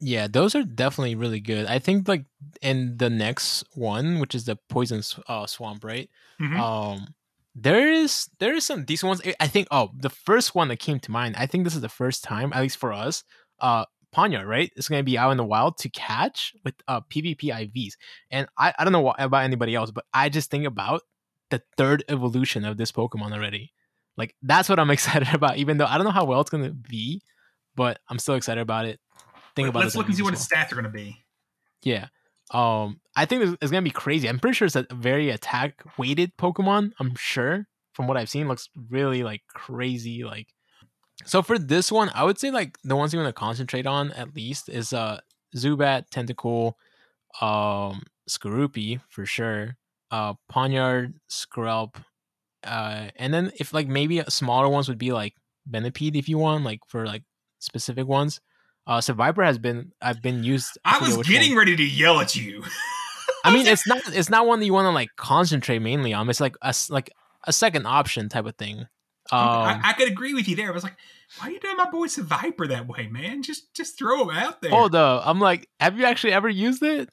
[0.00, 1.66] Yeah, those are definitely really good.
[1.66, 2.24] I think like
[2.62, 6.08] in the next one, which is the poison uh, swamp, right?
[6.40, 6.56] Mhm.
[6.56, 7.14] Um,
[7.56, 9.20] there is there is some decent ones.
[9.26, 9.66] I- I think.
[9.72, 11.34] Oh, the first one that came to mind.
[11.36, 13.24] I think this is the first time, at least for us.
[13.58, 14.70] Uh, Pawniard, right?
[14.76, 17.94] It's gonna be out in the wild to catch with uh PvP IVs,
[18.30, 21.02] and I I don't know what, about anybody else, but I just think about
[21.50, 23.72] the third evolution of this Pokemon already.
[24.16, 25.56] Like that's what I'm excited about.
[25.56, 27.22] Even though I don't know how well it's gonna be,
[27.74, 29.00] but I'm still excited about it.
[29.56, 31.18] Think about let's look and see what as its stats are going to be
[31.82, 32.08] yeah.
[32.50, 34.28] Um, I think it's, gonna be crazy.
[34.28, 36.92] I'm pretty sure it's a very attack weighted Pokemon.
[36.98, 40.24] I'm sure from what I've seen, looks really like crazy.
[40.24, 40.48] Like,
[41.26, 44.12] so for this one, I would say like the ones you want to concentrate on
[44.12, 45.20] at least is uh
[45.54, 46.74] Zubat, Tentacool,
[47.42, 49.76] um, Skorupi for sure,
[50.10, 51.96] uh, Pawniard, Skrelp,
[52.64, 55.34] uh, and then if like maybe smaller ones would be like
[55.70, 57.22] Venipede if you want, like for like
[57.58, 58.40] specific ones.
[58.86, 60.78] Uh, so Viper has been I've been used.
[60.84, 61.58] i forget was getting one.
[61.58, 62.64] ready to yell at you
[63.44, 66.28] I mean, it's not it's not one that you want to like concentrate mainly on.
[66.28, 67.10] It's like a like
[67.44, 68.86] a second option type of thing.
[69.30, 70.96] Um, I, I could agree with you there i was like
[71.36, 74.62] why are you doing my boy Viper that way man just just throw him out
[74.62, 77.10] there oh, the I'm like, have you actually ever used it?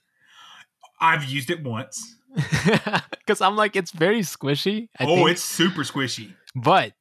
[1.01, 2.15] i've used it once
[3.25, 4.89] Because I'm like, it's very squishy.
[4.99, 6.93] I oh think, it's super squishy but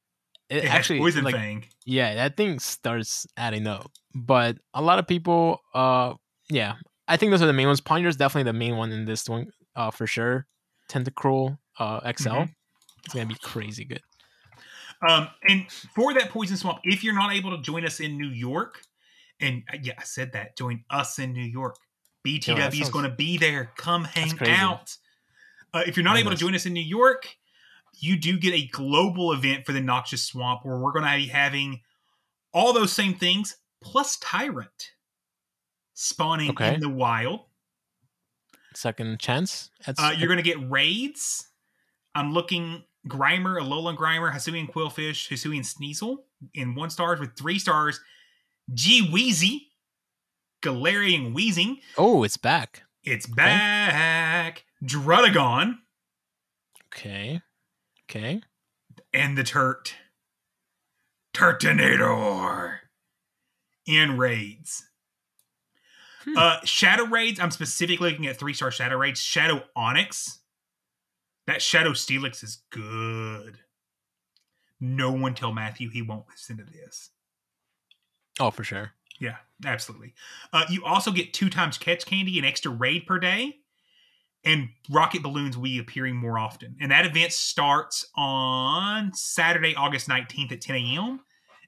[0.48, 3.90] it, it actually poison like fang yeah, that thing starts adding up.
[4.14, 6.14] But a lot of people, uh,
[6.50, 6.74] yeah,
[7.06, 7.80] I think those are the main ones.
[7.80, 10.46] Pawniard is definitely the main one in this one, uh, for sure.
[10.90, 12.54] Tentacruel, uh, XL, Mhm.
[13.04, 14.00] it's gonna be crazy good.
[15.06, 18.28] Um, and for that poison swamp, if you're not able to join us in New
[18.30, 18.80] York,
[19.40, 21.76] and uh, yeah, I said that, join us in New York.
[22.26, 23.70] BTW is sounds- going to be there.
[23.76, 24.96] Come hang out.
[25.74, 27.34] Uh, if you're not able to join us in New York,
[27.98, 31.26] you do get a global event for the Noxious Swamp where we're going to be
[31.26, 31.80] having
[32.52, 34.90] all those same things plus Tyrunt
[35.94, 36.74] spawning Okay.
[36.74, 37.40] in the wild.
[38.74, 39.70] Second chance.
[39.86, 41.48] At, Uh, you're going to get raids.
[42.14, 46.18] I'm looking Grimer, Alolan Grimer, Hisuian Qwilfish, Hisuian Sneasel
[46.54, 48.00] in one stars with three stars.
[48.72, 49.72] G Wheezy,
[50.62, 51.80] Galarian Wheezing.
[51.98, 52.82] oh, it's back.
[53.02, 53.92] It's back.
[54.84, 55.78] Druddigon
[56.92, 57.40] Okay.
[58.10, 58.40] Okay.
[59.12, 59.94] and the Turt.
[61.34, 62.76] Turtonator
[63.86, 64.84] in raids.
[66.24, 66.36] Hmm.
[66.38, 67.40] Uh, Shadow raids.
[67.40, 69.20] I'm specifically looking at three star Shadow raids.
[69.20, 70.38] Shadow Onix.
[71.46, 73.58] That Shadow Steelix is good.
[74.80, 77.10] No one tell Matthew he won't listen to this.
[78.40, 78.92] Oh, for sure.
[79.20, 80.14] Yeah, absolutely.
[80.52, 83.56] Uh, you also get two times catch candy, an extra raid per day,
[84.44, 86.76] and rocket balloons will be appearing more often.
[86.80, 91.20] And that event starts on Saturday, August 19th at 10 a.m.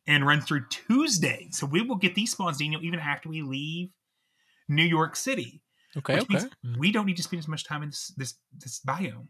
[0.06, 1.48] and runs through Tuesday.
[1.50, 3.90] So we will get these spawns, Daniel, even after we leave
[4.68, 5.62] New York City.
[5.96, 6.34] Okay, which okay.
[6.34, 9.28] means we don't need to spend as much time in this this, this biome.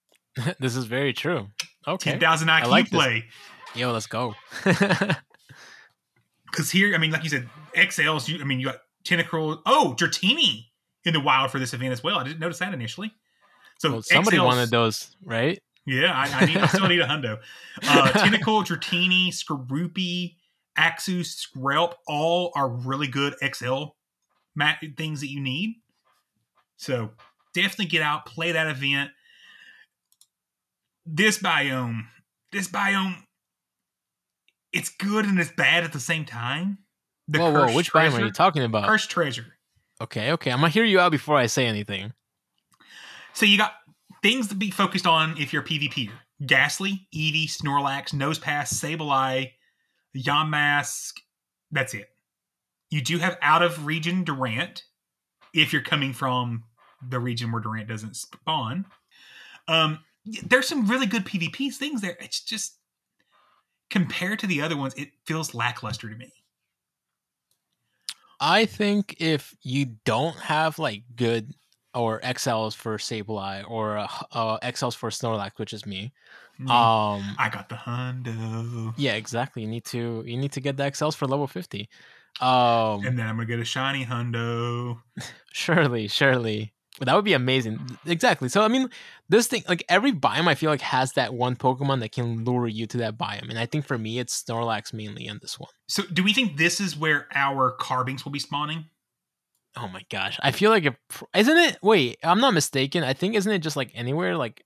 [0.58, 1.46] this is very true.
[1.86, 2.12] Okay.
[2.12, 2.98] Ten thousand IQ like this.
[2.98, 3.24] play.
[3.76, 4.34] Yo, let's go.
[6.50, 8.28] Because here, I mean, like you said, XLs.
[8.28, 9.60] You, I mean, you got Tentacruel.
[9.66, 10.66] Oh, Dratini
[11.04, 12.18] in the wild for this event as well.
[12.18, 13.12] I didn't notice that initially.
[13.78, 15.58] So well, somebody XLs wanted those, right?
[15.86, 17.38] Yeah, I, I, need, I still need a hundo.
[17.82, 20.34] Uh, Tentacool, Dratini, Skorupi,
[20.78, 23.84] Axew, Skrelp, all are really good XL
[24.54, 25.76] mat things that you need.
[26.76, 27.10] So
[27.54, 29.10] definitely get out, play that event.
[31.06, 32.02] This biome,
[32.52, 33.16] this biome,
[34.72, 36.78] it's good and it's bad at the same time.
[37.28, 38.86] The whoa, whoa, which biome are you talking about?
[38.86, 39.56] Cursed treasure.
[40.00, 40.50] Okay, okay.
[40.50, 42.12] I'm gonna hear you out before I say anything.
[43.34, 43.74] So you got
[44.22, 46.10] things to be focused on if you're a PvPer.
[46.44, 49.52] Gastly, Eevee, Snorlax, Nosepass, Sableye,
[50.16, 51.12] Yamask.
[51.70, 52.08] That's it.
[52.90, 54.84] You do have out of region Durant
[55.54, 56.64] if you're coming from
[57.06, 58.86] the region where Durant doesn't spawn.
[59.68, 62.16] Um, there's some really good PvP things there.
[62.20, 62.78] It's just
[63.90, 66.32] compared to the other ones, it feels lackluster to me.
[68.40, 71.52] I think if you don't have like good
[71.94, 76.12] or XLs for Sableye or uh, uh, XLs for Snorlax, which is me,
[76.60, 79.62] Mm, um, I got the hundo, yeah, exactly.
[79.62, 81.88] You need to you need to get the XLs for level fifty.
[82.40, 85.00] Um, and then I'm gonna get a shiny hundo.
[85.52, 86.74] surely, surely.
[86.98, 87.96] That would be amazing.
[88.04, 88.48] Exactly.
[88.48, 88.90] So I mean,
[89.28, 92.66] this thing, like every biome, I feel like has that one Pokemon that can lure
[92.66, 95.70] you to that biome, and I think for me, it's Snorlax mainly in this one.
[95.88, 98.86] So, do we think this is where our Carbinks will be spawning?
[99.76, 100.96] Oh my gosh, I feel like it
[101.34, 101.78] isn't it.
[101.80, 103.04] Wait, I'm not mistaken.
[103.04, 104.36] I think isn't it just like anywhere?
[104.36, 104.64] Like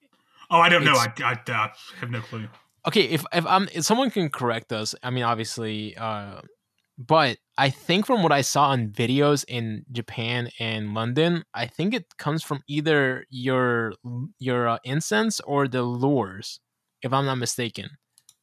[0.51, 0.93] Oh, I don't know.
[0.95, 1.71] I, I, I
[2.01, 2.49] have no clue.
[2.89, 6.41] okay, if if I'm if someone can correct us, I mean obviously, uh,
[6.99, 11.95] but I think from what I saw on videos in Japan and London, I think
[11.95, 13.95] it comes from either your
[14.39, 16.61] your uh, incense or the lures,
[17.03, 17.91] if I'm not mistaken.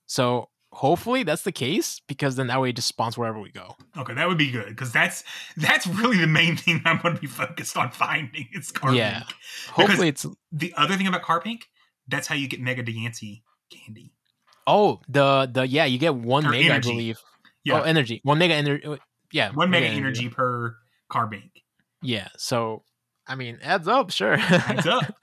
[0.06, 3.76] So hopefully that's the case because then that way it just spawns wherever we go.
[3.98, 5.24] Okay, that would be good because that's
[5.58, 8.48] that's really the main thing I'm going to be focused on finding.
[8.52, 8.98] It's Carbink.
[8.98, 9.24] Yeah.
[9.70, 11.64] Hopefully it's The other thing about Carbink,
[12.08, 14.14] that's how you get Mega Diancie candy.
[14.68, 16.90] oh the the yeah you get one Or mega energy.
[16.90, 17.20] I believe.
[17.64, 18.22] Yeah, Oh, energy.
[18.24, 18.98] One mega energy.
[19.32, 20.76] Yeah, one mega energy per
[21.12, 21.52] Carbink.
[22.02, 22.28] Yeah.
[22.38, 22.84] So,
[23.28, 24.34] I mean, adds up, sure.
[24.40, 25.14] Adds up.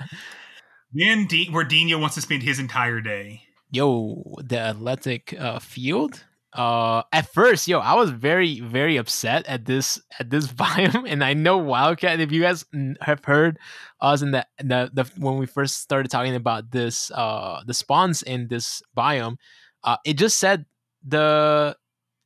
[0.92, 3.42] then D- where Dinho wants to spend his entire day.
[3.70, 6.24] yo, the athletic uh, field.
[6.54, 11.22] Uh, at first, yo, I was very, very upset at this at this biome, and
[11.22, 12.20] I know Wildcat.
[12.20, 12.64] If you guys
[13.02, 13.58] have heard
[14.00, 18.22] us in the, the the when we first started talking about this, uh, the spawns
[18.22, 19.36] in this biome,
[19.84, 20.64] uh, it just said
[21.06, 21.76] the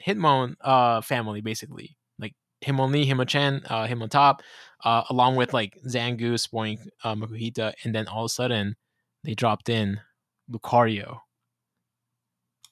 [0.07, 2.35] Hitmon uh family basically, like
[2.65, 4.41] Hitmonlee, Hitmonchan, uh, Hitmontop,
[4.85, 8.77] uh, along with like Zangoose, Boink, uh, Makuhita, and then all of a sudden
[9.25, 10.01] they dropped in
[10.51, 11.19] Lucario.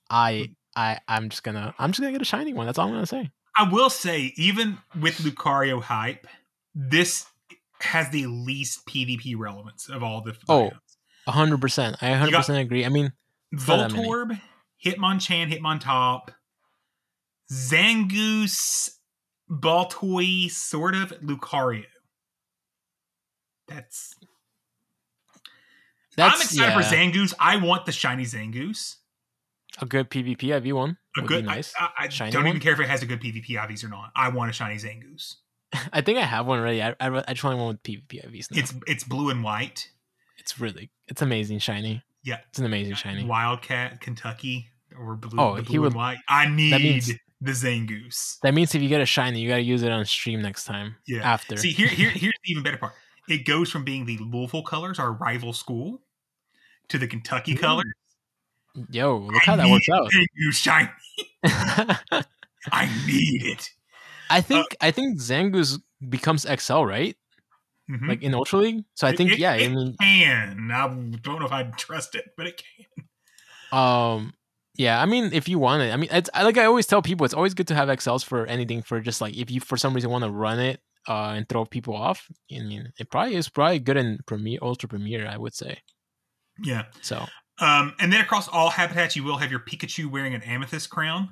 [0.09, 2.67] I I I'm just gonna I'm just gonna get a shiny one.
[2.67, 3.31] That's all I'm gonna say.
[3.57, 6.27] I will say, even with Lucario hype,
[6.75, 7.27] this
[7.81, 10.37] has the least PvP relevance of all the.
[10.49, 10.71] Oh,
[11.27, 11.97] hundred percent.
[12.01, 12.85] I hundred percent agree.
[12.85, 13.13] I mean,
[13.53, 14.09] not that many.
[14.09, 14.41] Voltorb,
[14.85, 16.31] Hitmonchan, Hitmontop,
[17.51, 18.91] Zangoose,
[19.51, 21.85] Baltoy, sort of Lucario.
[23.69, 24.15] That's,
[26.17, 27.35] that's I'm excited yeah, for Zangoose.
[27.39, 28.97] I want the shiny Zangoose.
[29.81, 30.97] a good PvP IV one.
[31.17, 31.45] A good.
[31.45, 31.73] nice.
[31.79, 32.49] I, I, I don't one?
[32.49, 34.11] even care if it has a good PvP IVs or not.
[34.15, 35.35] I want a shiny Zangoose.
[35.93, 36.83] I think I have one already.
[36.83, 38.59] I, I, I just want one with PvP IVs now.
[38.61, 39.89] It's it's blue and white.
[40.39, 42.03] it's really it's amazing shiny.
[42.25, 42.39] Yeah.
[42.49, 43.25] It's an amazing shiny.
[43.25, 44.67] Wildcat, Kentucky,
[44.99, 46.19] or blue, Oh, the he would- and white.
[46.29, 48.39] I need means- the Zangoose.
[48.41, 50.97] That means if you get a shiny, you gotta use it on stream next time.
[51.07, 51.21] Yeah.
[51.21, 51.57] After.
[51.57, 52.93] See, here, here, here's the even better part.
[53.29, 56.03] It goes from being the Louisville colors, our rival school,
[56.89, 57.93] to the Kentucky Ooh, colors.
[58.91, 60.11] Yo, look I how that works out.
[60.13, 60.89] Zangoose shiny.
[62.73, 63.71] I need it.
[64.29, 65.79] I think I think Zangoose
[66.09, 67.17] becomes XL, right?
[67.91, 68.09] Mhm.
[68.09, 68.85] Like in Ultra League.
[68.95, 70.71] So I think it- yeah, I it mean can.
[70.73, 73.79] I don't know if I'd trust it, but it can.
[73.79, 74.35] Um,
[74.81, 77.25] yeah, I mean, if you want it, I mean, it's like I always tell people,
[77.27, 78.81] it's always good to have XLs for anything.
[78.83, 81.65] For just like if you for some reason want to run it uh, and throw
[81.67, 82.27] people off.
[82.51, 85.79] I mean, it probably is probably good in Premier, Ultra Premiere, I would say.
[86.63, 86.85] Yeah.
[87.03, 87.27] So
[87.59, 91.31] Um, and then across all habitats, you will have your Pikachu wearing an amethyst crown.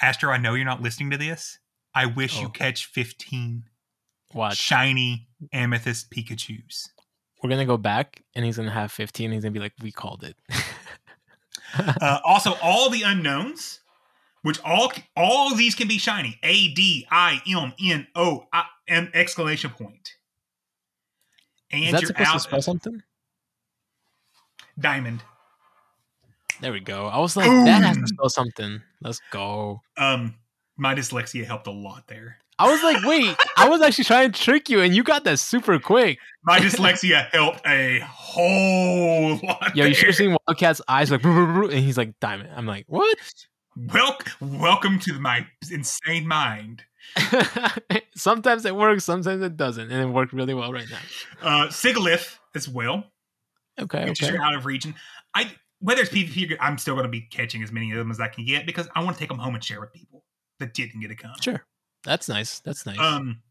[0.00, 1.58] Astro, I know you're not listening to this.
[1.94, 2.50] I wish you Oh.
[2.50, 3.64] catch 15
[4.34, 6.88] watch, shiny amethyst Pikachus.
[7.42, 9.32] we're gonna go back, and he's gonna have fifteen.
[9.32, 10.36] He's gonna be like, "We called it."
[12.00, 13.80] Uh, also, all the unknowns
[14.42, 16.38] which all all these can be shiny.
[16.42, 20.16] A D I M N O I M exclamation point.
[21.70, 23.02] And Is that you're supposed to out spell something?
[24.78, 25.22] diamond.
[26.60, 27.06] There we go.
[27.06, 28.80] I was like, that has to spell something.
[29.02, 29.82] Let's go.
[29.96, 30.36] Um,
[30.76, 32.38] my dyslexia helped a lot there.
[32.58, 35.38] I was like, wait, I was actually trying to trick you, and you got that
[35.38, 36.18] super quick.
[36.42, 39.76] My dyslexia helped a whole lot.
[39.76, 42.50] Yo, you should have seen Wildcat's eyes like, and he's like, diamond.
[42.56, 43.18] I'm like, what?
[43.76, 46.82] Wel- welcome to my insane mind.
[48.16, 50.98] sometimes it works, sometimes it doesn't, and it worked really well right now.
[51.40, 53.04] Uh, Sigilyph as well.
[53.80, 54.36] Okay, which okay.
[54.36, 54.94] are out of region.
[55.34, 58.18] I whether it's PvP, I'm still going to be catching as many of them as
[58.18, 60.24] I can get because I want to take them home and share with people
[60.58, 61.34] that didn't get a con.
[61.40, 61.64] Sure.
[62.04, 62.60] That's nice.
[62.60, 62.98] That's nice.
[62.98, 63.42] Um,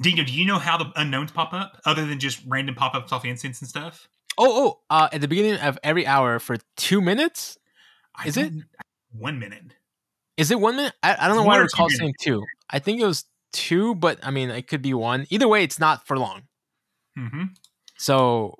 [0.00, 3.12] Dino, do you know how the unknowns pop up other than just random pop ups
[3.12, 4.08] off instance and stuff?
[4.38, 7.58] oh, oh, uh, at the beginning of every hour for two minutes?
[8.16, 8.52] I Is it?
[9.12, 9.74] one minute?
[10.36, 10.94] Is it one minute?
[11.02, 12.44] I, I don't know It's why I one recall saying two.
[12.70, 15.26] I think it was two, but I mean, it could be one.
[15.30, 16.42] Either way, it's not for long.
[17.18, 17.44] Mm-hmm.
[17.96, 18.54] So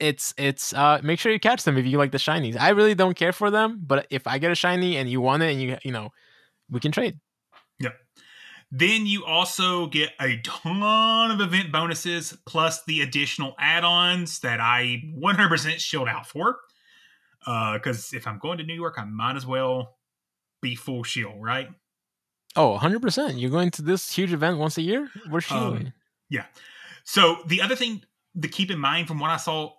[0.00, 2.58] it's it's uh make sure you catch them if you like the shinies.
[2.58, 5.42] I really don't care for them, but if I get a shiny and you want
[5.42, 6.10] it and you you know,
[6.68, 7.18] we can trade.
[8.76, 15.00] Then you also get a ton of event bonuses plus the additional add-ons that I
[15.16, 16.56] 100% shield out for.
[17.46, 19.94] Uh, because if I'm going to New York, I might as well
[20.60, 21.68] be full shield, right?
[22.56, 23.40] Oh, 100%.
[23.40, 25.08] You're going to this huge event once a year?
[25.30, 25.92] We're um, shielding.
[26.28, 26.46] Yeah.
[27.04, 28.02] So the other thing
[28.42, 29.70] to keep in mind from what I saw,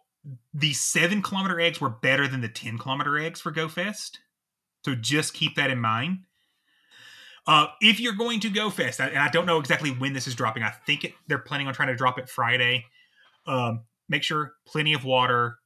[0.54, 4.20] the seven kilometer eggs were better than the 10 kilometer eggs for GoFest.
[4.86, 6.20] So just keep that in mind.
[7.48, 10.64] Uh, if you're going to GoFest, and I don't know exactly when this is dropping,
[10.64, 12.86] I think it, they're planning on trying to drop it Friday.
[13.46, 15.60] Um, make sure plenty of water,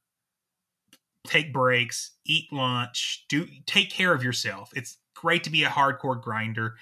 [1.26, 4.70] take breaks, eat lunch, do take care of yourself.
[4.74, 6.74] It's great to be a hardcore grinder.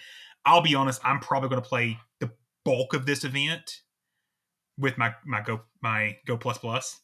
[0.44, 2.30] I'll be honest, I'm probably going to play the
[2.64, 3.82] bulk of this event
[4.78, 7.00] with my my go my go plus plus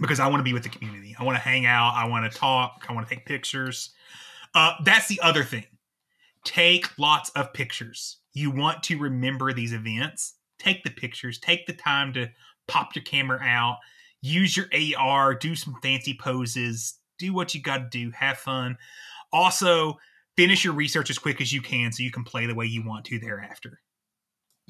[0.00, 1.16] because I want to be with the community.
[1.18, 1.94] I want to hang out.
[1.94, 2.84] I want to talk.
[2.88, 3.90] I want to take pictures.
[4.54, 5.64] Uh, that's the other thing.
[6.44, 8.18] Take lots of pictures.
[8.32, 10.34] You want to remember these events.
[10.58, 11.38] Take the pictures.
[11.38, 12.28] Take the time to
[12.68, 13.78] pop your camera out.
[14.22, 14.66] Use your
[14.98, 15.34] AR.
[15.34, 16.98] Do some fancy poses.
[17.18, 18.10] Do what you got to do.
[18.12, 18.76] Have fun.
[19.32, 19.98] Also,
[20.36, 22.84] finish your research as quick as you can so you can play the way you
[22.86, 23.80] want to thereafter.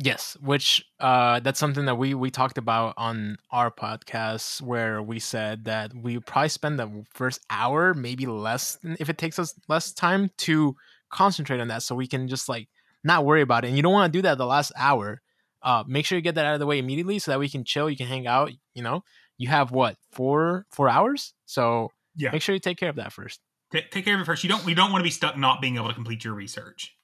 [0.02, 5.18] Yes, which uh, that's something that we we talked about on our podcast where we
[5.18, 9.92] said that we probably spend the first hour, maybe less, if it takes us less
[9.92, 10.74] time to
[11.10, 12.68] concentrate on that, so we can just like
[13.04, 13.68] not worry about it.
[13.68, 15.20] And you don't want to do that the last hour.
[15.62, 17.64] Uh, make sure you get that out of the way immediately so that we can
[17.64, 17.90] chill.
[17.90, 18.50] You can hang out.
[18.74, 19.02] You know,
[19.36, 22.30] you have what four four hours, so Yeah.
[22.32, 23.40] make sure you take care of that first.
[23.72, 24.42] Ta- take care of it first.
[24.42, 24.66] You don't.
[24.66, 26.96] You don't want to be stuck not being able to complete your research.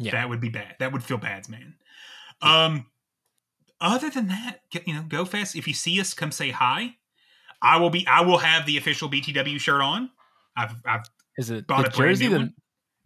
[0.00, 0.12] Yeah.
[0.12, 0.76] that would be bad.
[0.78, 1.74] That would feel bad, man.
[2.40, 2.86] Um,
[3.80, 5.56] other than that, get, you know, go fast.
[5.56, 6.94] If you see us, come say hi.
[7.60, 8.06] I will be.
[8.06, 10.10] I will have the official BTW shirt on.
[10.56, 11.02] I've I've
[11.38, 12.28] Is it bought the jersey?
[12.28, 12.54] The, one.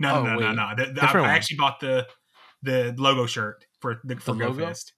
[0.01, 0.73] No, Oh, no, no, no, no.
[0.77, 1.33] The, the, Different I.
[1.33, 2.09] I actually bought the
[2.63, 4.67] the logo shirt for the for The Go logo?
[4.67, 4.93] Fest.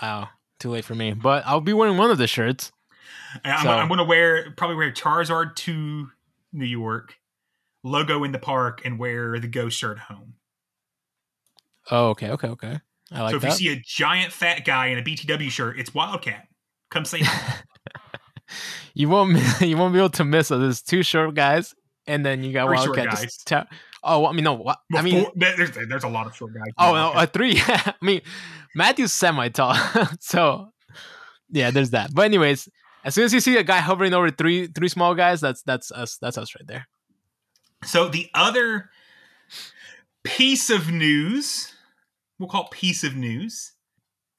[0.00, 1.12] wow, too late for me.
[1.12, 2.72] But I'll be wearing one of the shirts.
[3.44, 6.08] I'm, So- I'm going to wear probably wear Charizard to
[6.52, 7.16] New York,
[7.82, 10.34] logo in the park, and wear the Go shirt home.
[11.90, 12.80] Oh, okay, okay, okay.
[13.12, 13.60] I like so if that.
[13.60, 16.46] you see a giant fat guy in a BTW shirt, it's Wildcat.
[16.90, 17.56] Come say hi.
[18.94, 20.60] you won't you won't be able to miss us.
[20.60, 21.74] There's two short guys,
[22.10, 23.14] and then you got Three short Wildcat.
[23.20, 23.36] guys.
[23.44, 23.66] Ta-
[24.02, 24.54] oh, I mean no.
[24.54, 26.72] What, I mean, four- there's, there's a lot of short guys.
[26.78, 27.60] oh no, a three.
[27.66, 28.20] I mean,
[28.74, 29.74] Matthew's semi tall,
[30.20, 30.72] so
[31.50, 32.14] yeah, there's that.
[32.14, 32.68] But anyways,
[33.04, 35.90] as soon as you see a guy hovering over three three small guys, that's that's
[35.92, 36.18] us.
[36.20, 36.86] That's us right there.
[37.84, 38.90] So the other
[40.24, 41.72] piece of news,
[42.38, 43.72] we'll call it piece of news,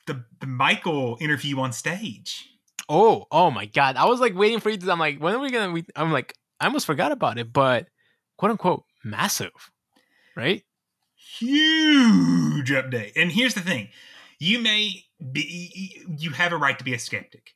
[0.07, 2.47] the the Michael interview on stage.
[2.89, 3.95] Oh, oh my god!
[3.95, 4.91] I was like waiting for you to.
[4.91, 5.71] I'm like, when are we gonna?
[5.71, 7.87] We, I'm like, I almost forgot about it, but
[8.37, 9.71] quote unquote massive,
[10.35, 10.63] right?
[11.15, 13.13] Huge update.
[13.15, 13.89] And here's the thing:
[14.39, 17.55] you may be, you have a right to be a skeptic.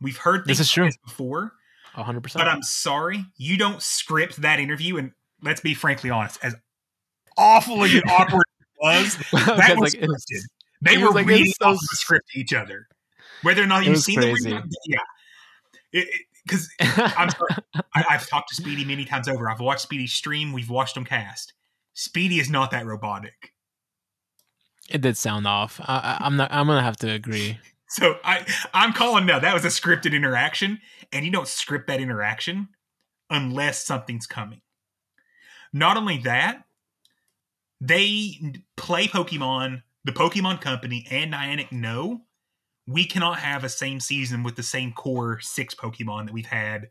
[0.00, 0.84] We've heard This is true.
[0.84, 1.52] like this before,
[1.94, 2.44] hundred percent.
[2.44, 4.96] but I'm sorry, you don't script that interview.
[4.96, 6.56] And let's be frankly honest, as
[7.38, 8.44] awful and awkward
[8.86, 10.42] as it was, that was scripted.
[10.82, 12.88] They were like, reading so off the script to each other.
[13.42, 14.50] Whether or not you've seen crazy.
[14.50, 14.76] the
[15.92, 16.02] yeah,
[16.46, 17.54] because I'm sorry,
[17.94, 19.48] I, I've talked to Speedy many times over.
[19.50, 20.52] I've watched Speedy stream.
[20.52, 21.52] We've watched him cast.
[21.94, 23.52] Speedy is not that robotic.
[24.90, 25.80] It did sound off.
[25.82, 26.52] I, I'm not.
[26.52, 27.58] I'm gonna have to agree.
[27.86, 29.38] So I I'm calling now.
[29.38, 30.80] That was a scripted interaction,
[31.12, 32.68] and you don't script that interaction.
[33.30, 34.60] unless something's coming.
[35.72, 36.64] Not only that,
[37.80, 38.40] they
[38.76, 42.22] play Pokemon, the Pokemon Company and Niantic know
[42.86, 46.90] we cannot have a same season with the same core six Pokemon that we've had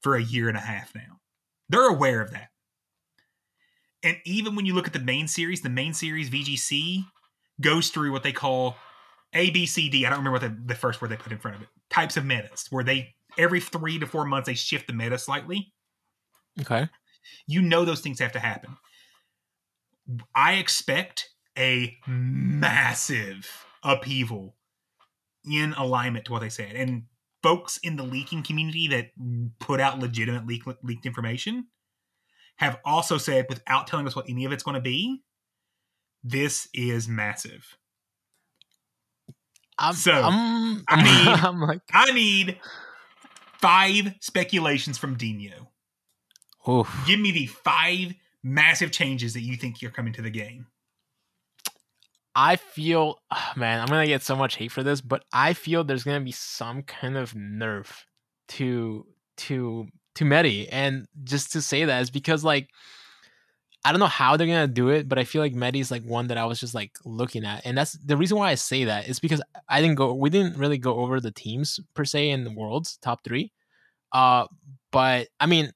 [0.00, 1.20] for a year and a half now.
[1.68, 2.48] They're aware of that.
[4.02, 7.04] And even when you look at the main series, the main series VGC
[7.60, 8.76] goes through what they call
[9.34, 10.06] A, B, C, D.
[10.06, 11.68] I don't remember what the, the first word they put in front of it.
[11.90, 15.72] Types of metas, where they every three to four months they shift the meta slightly.
[16.60, 16.88] Okay.
[17.46, 18.76] You know those things have to happen.
[20.34, 24.54] I expect a massive upheaval
[25.52, 26.74] in alignment to what they said.
[26.76, 27.04] And
[27.42, 29.10] folks in the leaking community that
[29.58, 31.66] put out legitimate leak, leaked information
[32.56, 35.22] have also said, without telling us what any of it's going to be,
[36.24, 37.76] this is massive.
[39.78, 42.58] I'm, So, I'm, I need- I'm like, I need
[43.60, 45.68] five speculations from Dinho.
[46.68, 46.92] oof.
[47.06, 50.66] Give me the five massive changes that you think you're coming to the game.
[52.40, 55.82] I feel, ah, man, I'm gonna get so much hate for this, but I feel
[55.82, 57.88] there's gonna be some kind of nerf
[58.50, 59.04] to
[59.38, 62.68] to to Medi, and just to say that is because like
[63.84, 66.04] I don't know how they're gonna do it, but I feel like Medi is like
[66.04, 68.84] one that I was just like looking at, and that's the reason why I say
[68.84, 72.30] that is because I didn't go, we didn't really go over the teams per se
[72.30, 73.50] in the world's top three,
[74.12, 74.46] uh,
[74.92, 75.72] but I mean,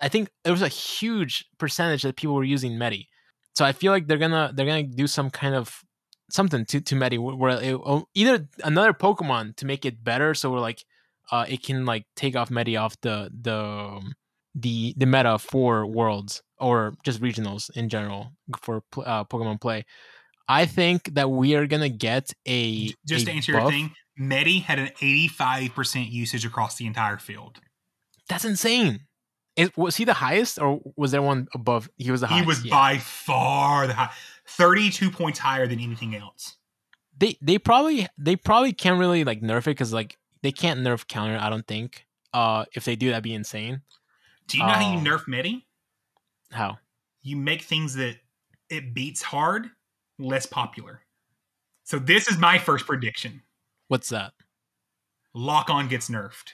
[0.00, 3.08] I think there was a huge percentage that people were using Medi.
[3.54, 5.82] So I feel like they're gonna they're gonna do some kind of
[6.30, 10.50] something to to Medi where it, oh, either another Pokemon to make it better, so
[10.50, 10.84] we're like
[11.30, 14.14] uh it can like take off Medi off the the um,
[14.54, 19.84] the the meta for worlds or just regionals in general for uh, Pokemon play.
[20.48, 24.58] I think that we are gonna get a Just a to answer your thing, Medi
[24.60, 27.60] had an 85% usage across the entire field.
[28.28, 29.00] That's insane.
[29.56, 31.90] It, was he the highest, or was there one above?
[31.98, 32.42] He was the highest.
[32.42, 32.70] He was yeah.
[32.74, 34.10] by far the high,
[34.46, 36.56] 32 points higher than anything else.
[37.18, 41.06] they they probably they probably can't really like nerf it because like they can't nerf
[41.06, 41.38] counter.
[41.40, 42.06] I don't think.
[42.32, 43.82] Uh, if they do, that'd be insane.
[44.48, 45.02] Do you know how you Oh.
[45.02, 45.66] nerf Medi?
[46.50, 46.78] How?
[47.22, 48.16] You make things that
[48.70, 49.70] it beats hard
[50.18, 51.02] less popular.
[51.84, 53.42] So this is my first prediction.
[53.88, 54.32] What's that?
[55.34, 56.52] Lock on gets nerfed.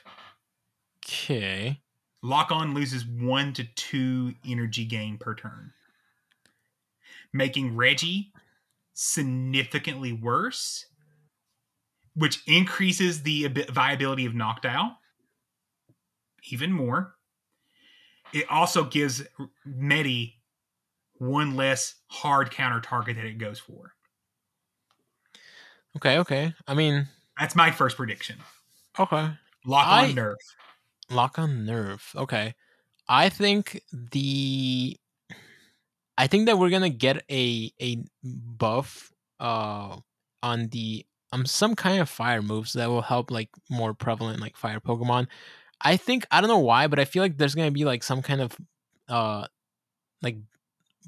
[1.05, 1.81] Okay.
[2.23, 5.73] Lock on loses one to two energy gain per turn,
[7.33, 8.33] making Reggie
[8.95, 10.87] significantly worse,
[12.15, 14.97] which increases the viability of Noctowl
[16.51, 17.15] even more.
[18.33, 19.23] It also gives
[19.65, 20.41] Medi
[21.19, 23.95] one less hard counter target that it goes for.
[25.97, 26.19] Okay.
[26.19, 26.55] Okay.
[26.67, 27.09] I mean,
[27.39, 28.39] That's my first prediction.
[28.99, 29.31] okay.
[29.65, 30.35] Lock on I- nerf.
[31.11, 32.13] Lock on nerve.
[32.15, 32.55] Okay.
[33.09, 34.97] I think the
[36.19, 39.97] I think that we're gonna get a a buff uh
[40.43, 44.57] on the um some kind of fire moves that will help like more prevalent like
[44.57, 45.29] fire Pokemon.
[45.81, 48.21] I think I don't know why, but I feel like there's gonna be like some
[48.21, 48.57] kind of
[49.09, 49.47] uh
[50.23, 50.39] like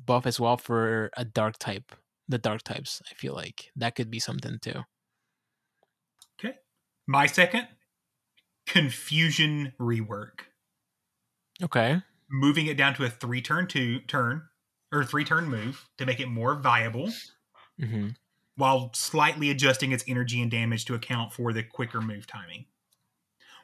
[0.07, 1.93] buff as well for a dark type.
[2.29, 3.03] The dark types.
[3.11, 4.85] I feel like that could be something too.
[6.39, 6.57] Okay.
[7.07, 7.67] My second
[8.71, 10.43] confusion rework.
[11.63, 12.01] Okay.
[12.31, 14.43] moving it down to a three turn two turn
[14.93, 17.11] or three turn move to make it more viable
[17.79, 18.09] hmm
[18.57, 22.67] while slightly adjusting its energy and damage to account for the quicker move timing.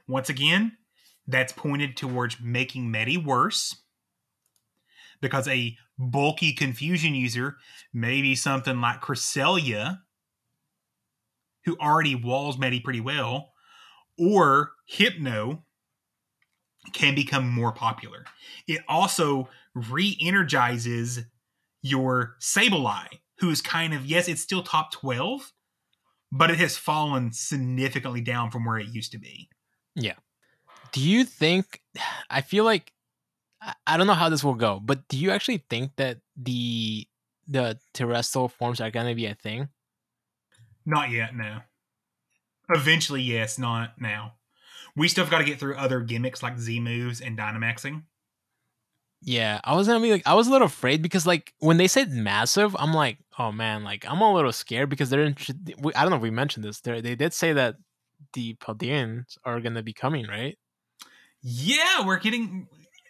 [0.08, 0.78] Once again,
[1.26, 3.82] that's pointed towards making Medi worse
[5.20, 7.58] because a bulky confusion user,
[7.92, 10.00] maybe something like Cresselia,
[11.66, 13.52] who already walls Medi pretty well,
[14.18, 15.64] or Hypno,
[16.92, 18.24] can become more popular.
[18.68, 21.20] It also re energizes
[21.82, 25.52] your Sableye, who is kind of, yes, it's still top 12,
[26.32, 29.48] but it has fallen significantly down from where it used to be.
[29.94, 30.14] Yeah.
[30.92, 31.80] Do you think?
[32.30, 32.92] I feel like
[33.86, 37.08] I- don't know how this will go, but do you actually think that the
[37.48, 39.68] the terrestrial forms are gonna be a thing?
[40.84, 41.60] Not yet, no.
[42.68, 44.34] Eventually, yes, not now.
[44.96, 48.02] We still got to get through other gimmicks like Z moves and Dynamaxing.
[49.22, 51.88] Yeah, I was gonna be like, I was a little afraid because like when they
[51.88, 55.22] said massive, I'm like, oh man, like I'm a little scared because they're.
[55.22, 55.36] In,
[55.80, 56.80] we- I don't know if we mentioned this.
[56.80, 57.76] They they did say that
[58.34, 60.56] the Paldeans are gonna be coming, right?
[61.42, 62.68] Yeah, we're getting.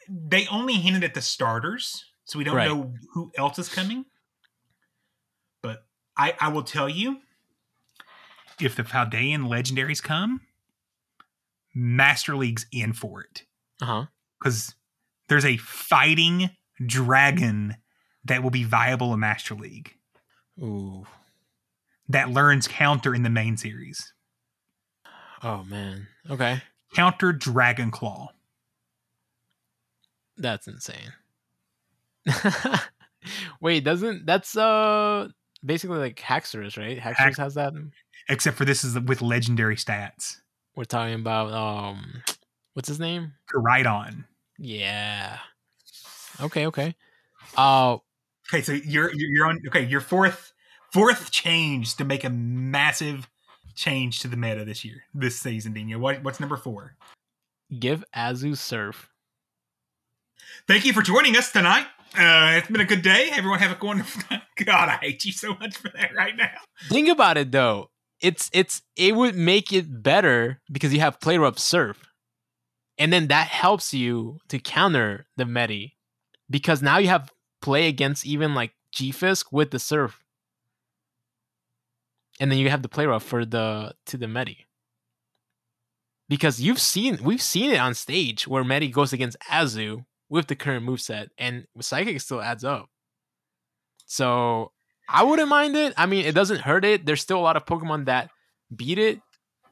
[0.08, 2.68] They only hinted at the starters, so we don't Right.
[2.68, 4.04] know who else is coming.
[5.62, 5.84] But
[6.16, 7.18] I, I will tell you,
[8.60, 10.40] if the Paldean legendaries come,
[11.74, 13.44] Master League's in for it
[13.80, 14.04] Uh huh.
[14.40, 14.74] because
[15.28, 16.50] there's a fighting
[16.84, 17.76] dragon
[18.24, 19.94] that will be viable in Master League
[20.62, 21.06] Ooh.
[22.08, 24.12] that learns counter in the main series.
[25.42, 26.08] Oh man.
[26.30, 26.62] Okay.
[26.94, 28.28] Counter Dragon Claw.
[30.38, 31.12] That's insane.
[33.60, 35.28] Wait, doesn't that's uh
[35.64, 36.98] basically like Haxorus, right?
[36.98, 37.72] Haxorus Hax- has that.
[38.28, 40.36] Except for this is with legendary stats.
[40.74, 42.22] We're talking about um
[42.74, 43.34] what's his name?
[43.52, 44.24] Koraidon.
[44.58, 45.38] Yeah.
[46.40, 46.94] Okay, okay.
[47.56, 47.98] Uh
[48.48, 50.52] Okay, so you're you're on okay, your fourth
[50.92, 53.28] fourth change to make a massive
[53.74, 55.98] change to the meta this year, this season, Dinho.
[55.98, 56.96] What what's number four?
[57.78, 59.10] give Azu Surf.
[60.68, 61.86] Thank you for joining us tonight.
[62.16, 63.30] Uh, it's been a good day.
[63.32, 64.22] Everyone have a wonderful.
[64.64, 66.50] God, I hate you so much for that right now.
[66.88, 67.90] Think about it though.
[68.20, 72.02] It's it's it would make it better because you have player up surf.
[72.98, 75.96] And then that helps you to counter the Medi.
[76.48, 77.30] Because now you have
[77.60, 80.22] play against even like G Fisk with the surf.
[82.40, 84.66] And then you have the player up for the to the Medi.
[86.28, 90.56] Because you've seen we've seen it on stage where Medi goes against Azu with the
[90.56, 92.88] current moveset and Psychic still adds up.
[94.06, 94.72] So
[95.08, 95.94] I wouldn't mind it.
[95.96, 97.06] I mean, it doesn't hurt it.
[97.06, 98.30] There's still a lot of Pokemon that
[98.74, 99.20] beat it.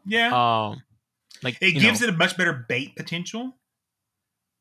[0.06, 0.28] Yeah.
[0.28, 0.82] Um,
[1.42, 3.56] like it gives know, it a much better bait potential.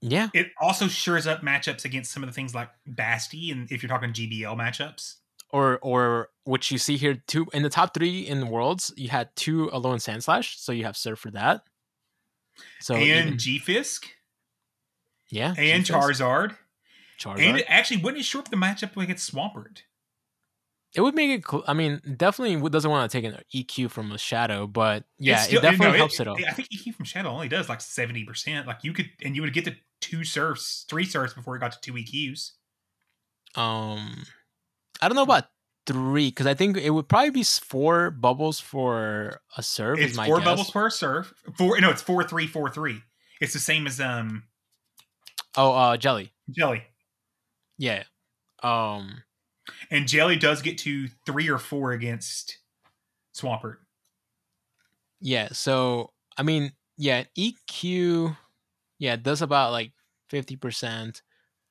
[0.02, 3.84] yeah, It also shores up matchups against some of the things like Basti, and if
[3.84, 5.16] you're talking GBL matchups.
[5.50, 9.10] or or what you see here two in the top three in the worlds, you
[9.10, 11.64] had two Alolan Sandslash, so you have Surf for that.
[12.80, 14.08] So and even- G-Fisk
[15.30, 15.92] yeah, and G-Fisk,
[16.22, 16.58] Charizard.
[17.20, 17.40] Charizard.
[17.40, 19.84] And it actually wouldn't it shore up the matchup against Swampert?
[20.96, 21.48] It would make it.
[21.50, 25.38] Cl- I mean, definitely doesn't want to take an EQ from a Shadow, but yeah,
[25.38, 26.40] still- it definitely no, helps it, out.
[26.44, 28.68] I think EQ from Shadow only does like seventy percent.
[28.68, 31.72] Like you could, and you would get to two surfs, three surfs before it got
[31.72, 32.52] to two EQs.
[33.56, 34.24] Um,
[35.02, 35.46] I don't know about
[35.86, 40.00] three because I think it would probably be four bubbles for a surf.
[40.00, 40.46] It's my four guess.
[40.46, 41.34] bubbles per surf.
[41.58, 43.02] Four, no, it's four, three, four, three.
[43.42, 44.44] It's the same as um
[45.56, 46.32] Oh, uh, Jelly.
[46.50, 46.84] Jelly,
[47.78, 48.04] Yeah.
[48.64, 49.24] Um.
[49.90, 52.58] And Jelly does get to three or four against
[53.36, 53.78] Swampert.
[55.22, 55.50] Yeah.
[55.52, 58.36] So I mean, yeah, EQ.
[59.00, 59.92] Yeah, it does about like
[60.30, 61.22] fifty percent.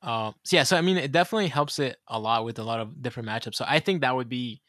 [0.03, 0.35] Um.
[0.45, 0.63] So yeah.
[0.63, 3.55] So I mean, it definitely helps it a lot with a lot of different matchups.
[3.57, 4.63] So I think that would be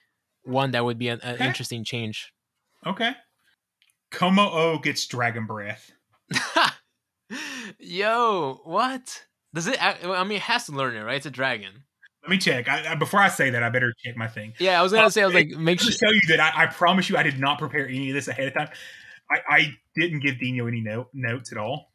[0.44, 1.46] one that would be an, an Okay.
[1.48, 2.34] interesting change.
[2.86, 3.14] Okay.
[4.12, 5.92] Kommo-o gets Dragon Breath.
[7.80, 9.24] Yo, what
[9.54, 9.78] does it?
[9.82, 11.16] I mean, it has to learn it, right?
[11.16, 11.86] It's a dragon.
[12.24, 12.68] Let me check.
[12.70, 14.54] I, I- before I say that, I better check my thing.
[14.60, 15.92] Yeah, I was gonna Uh, say, I was like, make sure.
[15.92, 18.28] to tell you that I, I promise you, I did not prepare any of this
[18.28, 18.70] ahead of time.
[19.30, 21.92] I, I didn't give Dinho any note, notes at all.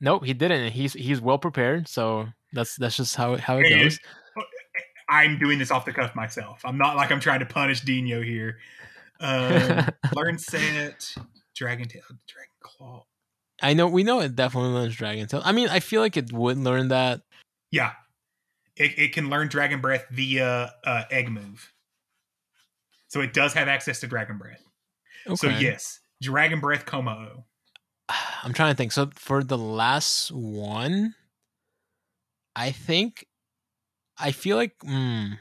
[0.00, 0.72] Nope, he didn't.
[0.72, 1.88] He's he's well prepared.
[1.88, 3.98] So that's that's just how how it And goes.
[5.08, 6.62] I'm doing this off the cuff myself.
[6.64, 8.58] I'm not like I'm trying to punish Dinho here.
[9.20, 11.14] Um, learn set,
[11.54, 13.04] Dragon Tail, Dragon Claw.
[13.62, 15.42] I know we know it definitely learns Dragon Tail.
[15.44, 17.20] I mean, I feel like it would learn that.
[17.70, 17.92] Yeah,
[18.76, 21.72] it, it can learn Dragon Breath via uh, Egg Move,
[23.08, 24.64] so it does have access to Dragon Breath.
[25.26, 25.36] Okay.
[25.36, 27.44] So yes, Dragon Breath Como.
[28.42, 28.92] I'm trying to think.
[28.92, 31.14] So for the last one,
[32.56, 33.26] I think
[34.18, 35.38] I feel like mm,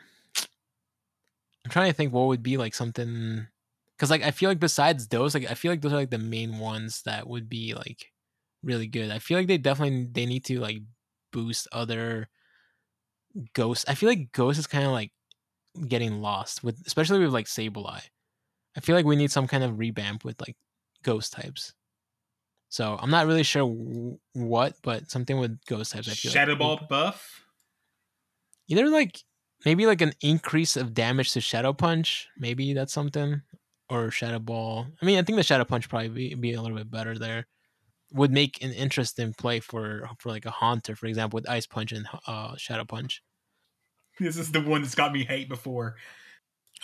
[1.65, 3.47] I'm trying to think what would be like something
[3.95, 6.17] because like I feel like besides those, like I feel like those are like the
[6.17, 8.11] main ones that would be like
[8.63, 9.11] really good.
[9.11, 10.79] I feel like they definitely they need to like
[11.31, 12.29] boost other
[13.53, 13.85] ghosts.
[13.87, 15.11] I feel like Ghost is kind of like
[15.87, 18.03] getting lost with especially with like Sableye.
[18.75, 20.55] I feel like we need some kind of revamp with like
[21.03, 21.73] ghost types.
[22.69, 26.09] So I'm not really sure w- what, but something with ghost types.
[26.09, 27.41] I feel Shadow like Ball buff.
[28.67, 29.19] either like
[29.65, 32.27] maybe like an increase of damage to Shadow Punch.
[32.37, 33.41] Maybe that's something,
[33.89, 34.87] or Shadow Ball.
[35.01, 37.47] I mean, I think the Shadow Punch probably be, be a little bit better there.
[38.13, 41.91] Would make an interesting play for for like a Haunter, for example, with Ice Punch
[41.91, 43.23] and uh, Shadow Punch.
[44.19, 45.95] This is the one that's got me hate before.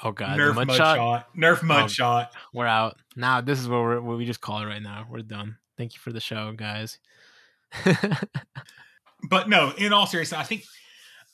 [0.03, 0.95] Oh god, Nerf mud, mud, shot.
[0.95, 1.35] shot.
[1.35, 1.87] Nerf mud Oh.
[1.87, 2.33] shot.
[2.53, 3.41] We're out now.
[3.41, 5.05] This is what we're what we just call it right now.
[5.09, 5.57] We're done.
[5.77, 6.99] Thank you for the show, guys.
[9.29, 10.63] But no, in all seriousness, I think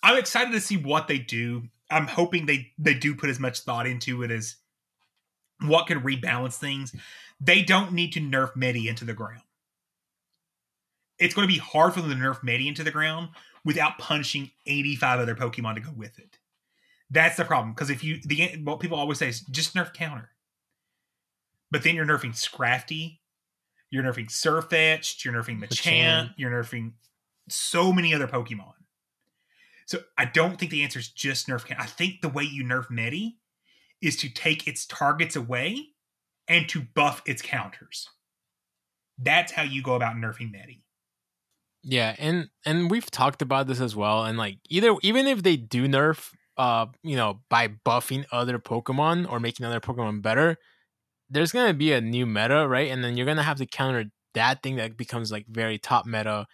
[0.01, 1.63] I'm excited to see what they do.
[1.91, 4.55] I'm hoping they they do put as much thought into it as
[5.61, 6.95] what can rebalance things.
[7.41, 9.41] They don't need to nerf Medi into the ground.
[11.23, 13.29] It's going to be hard for them to nerf Medi to the ground
[13.63, 16.37] without punishing 85 other Pokemon to go with it.
[17.09, 17.73] That's the problem.
[17.73, 20.31] Because if you the what people always say is just nerf counter.
[21.71, 23.19] But then you're nerfing Scrafty,
[23.89, 26.33] you're nerfing Sirfetch'd, you're nerfing Machamp, Machamp.
[26.35, 26.91] you're nerfing
[27.47, 28.73] so many other Pokemon.
[29.85, 31.65] So I don't think the answer is just nerf.
[31.65, 31.81] counter.
[31.81, 33.37] I think the way you nerf Medi
[34.01, 35.87] is to take its targets away
[36.47, 38.09] and to buff its counters.
[39.17, 40.82] That's how you go about nerfing Medi.
[41.83, 44.23] Yeah, and and we've talked about this as well.
[44.23, 49.29] And like either even if they do nerf, uh, you know, by buffing other Pokemon
[49.29, 50.57] or making other Pokemon better,
[51.29, 52.91] there's gonna be a new meta, right?
[52.91, 54.05] And then you're gonna have to counter
[54.35, 56.47] that thing that becomes like very top meta.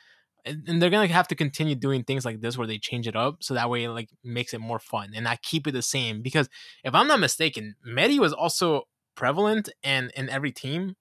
[0.45, 3.43] And, they're gonna have to continue doing things like this where they change it up
[3.43, 6.21] so that way it like makes it more fun and not keep it the same.
[6.23, 6.49] Because
[6.83, 8.83] if I'm not mistaken, Medi was also
[9.15, 10.95] prevalent and in every team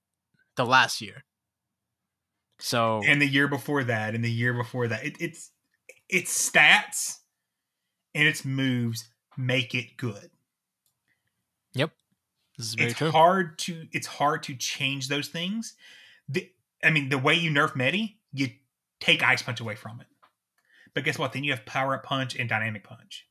[0.56, 1.24] the last year.
[2.58, 5.50] So and the year before that, and the year before that, it, it's
[6.08, 7.18] its stats
[8.14, 10.30] and its moves make it good.
[11.74, 11.92] Yep,
[12.56, 13.10] this is very it's true.
[13.10, 15.74] hard to it's hard to change those things.
[16.28, 16.50] The,
[16.82, 18.48] I mean, the way you nerf Medi, you
[19.00, 20.06] take Ice Punch away from it.
[20.94, 21.32] But guess what?
[21.32, 23.26] Then you have Power Up Punch and Dynamic Punch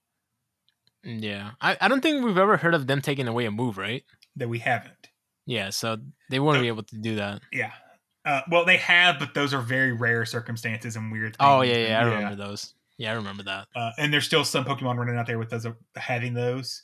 [1.03, 4.03] Yeah, I, I don't think we've ever heard of them taking away a move, right?
[4.37, 5.09] that we haven't.
[5.45, 5.97] Yeah, so
[6.29, 7.41] they won't Uh, be able to do that.
[7.51, 7.71] Yeah.
[8.27, 11.37] Uh, well, they have, but those are very rare circumstances and weird.
[11.37, 11.37] Things.
[11.39, 12.73] Oh yeah, yeah, I remember those.
[12.97, 13.67] Yeah, I remember that.
[13.75, 16.83] Uh, and there's still some Pokemon running out there with those uh, having those.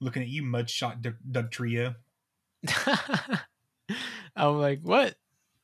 [0.00, 1.94] Looking at you, Mudshot Doug, Dugtrio.
[4.36, 5.14] I'm like, what?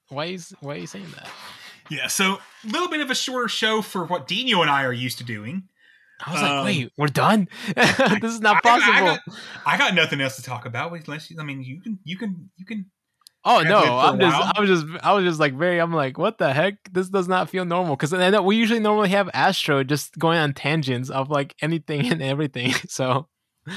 [0.08, 1.28] Why is why are you saying that?
[1.90, 2.34] Yeah, so
[2.64, 5.24] a little bit of a shorter show for what Dinho and I are used to
[5.24, 5.64] doing.
[6.24, 7.48] I was Um, like, wait, we're done.
[7.74, 9.06] this is not I- I possible.
[9.06, 9.20] got-
[9.66, 10.92] I got nothing else to talk about.
[10.92, 12.86] Unless you, I mean, you can, you can, you can.
[13.44, 14.36] Oh no, it for a I'm just.
[14.56, 15.80] I was just, I was just like very.
[15.80, 16.74] I'm like, what the heck?
[16.92, 18.12] This does not feel normal because
[18.44, 22.72] we usually normally have Astro just going on tangents of like anything and everything.
[22.88, 23.28] So,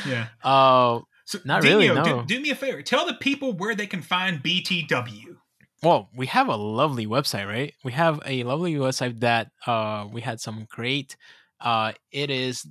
[0.06, 0.28] Yeah.
[0.44, 2.24] uh, So, Not Dinho, really, do- no.
[2.28, 2.82] Do, me a favor.
[2.84, 5.38] Tell the people where they can find BTW.
[5.82, 7.74] Well, we have a lovely website, right?
[7.84, 11.16] We have a lovely website that uh, we had some great.
[11.60, 12.66] Uh, it is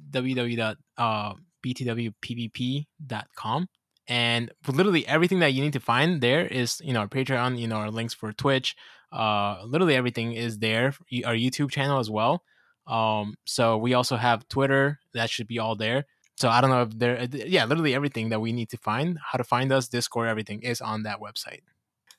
[2.35, 3.69] www.btwpvp.com,
[4.07, 7.67] and literally everything that you need to find there is, you know, our Patreon, you
[7.67, 8.77] know, our links for Twitch,
[9.13, 10.89] uh, literally everything is there.
[11.25, 12.43] Our YouTube channel as well.
[12.87, 14.99] Um, so we also have Twitter.
[15.15, 16.05] That should be all there.
[16.37, 19.39] So I don't know if there, yeah, literally everything that we need to find, how
[19.39, 21.61] to find us, Discord, everything is on that website.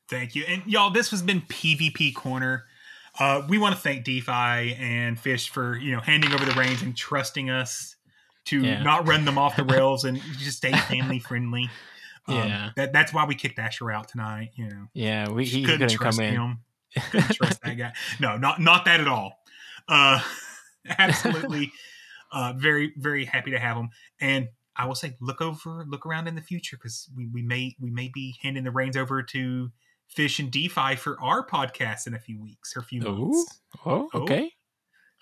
[0.07, 0.45] Thank you.
[0.47, 2.65] And y'all, this has been PvP Corner.
[3.19, 6.81] Uh, we want to thank DPhiE and Fish for you know handing over the reins
[6.81, 7.95] and trusting us
[8.45, 8.83] to Yeah.
[8.83, 11.69] not run them off the rails and just stay family friendly.
[12.27, 12.69] Um, Yeah.
[12.75, 14.51] that, that's why we kicked Asher out tonight.
[14.55, 16.33] You know, Yeah, we he, couldn't couldn't trust come in.
[16.33, 16.59] him.
[17.11, 17.91] Couldn't trust that guy.
[18.21, 19.37] No, not not that at all.
[19.87, 20.21] Uh,
[20.97, 21.71] absolutely,
[22.31, 23.89] uh, very very happy to have him.
[24.21, 24.47] And
[24.77, 27.89] I will say, look over, look around in the future because we, we may we
[27.91, 29.71] may be handing the reins over to
[30.07, 33.59] Fish and DPhiE for our podcast in a few weeks or a few Ooh, months.
[33.85, 34.21] oh, Oh.
[34.21, 34.51] okay,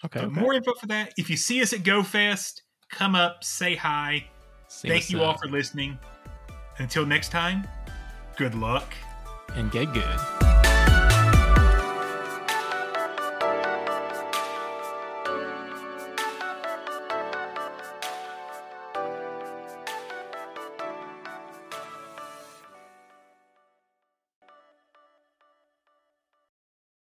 [0.05, 0.19] okay.
[0.19, 0.39] Okay.
[0.39, 1.13] more info for that.
[1.17, 2.61] If you see us at GoFest,
[2.93, 4.25] come up, say hi.
[4.69, 5.97] Thank you all for listening.
[6.79, 7.67] Until next time,
[8.37, 8.93] good luck.
[9.55, 10.42] and get good.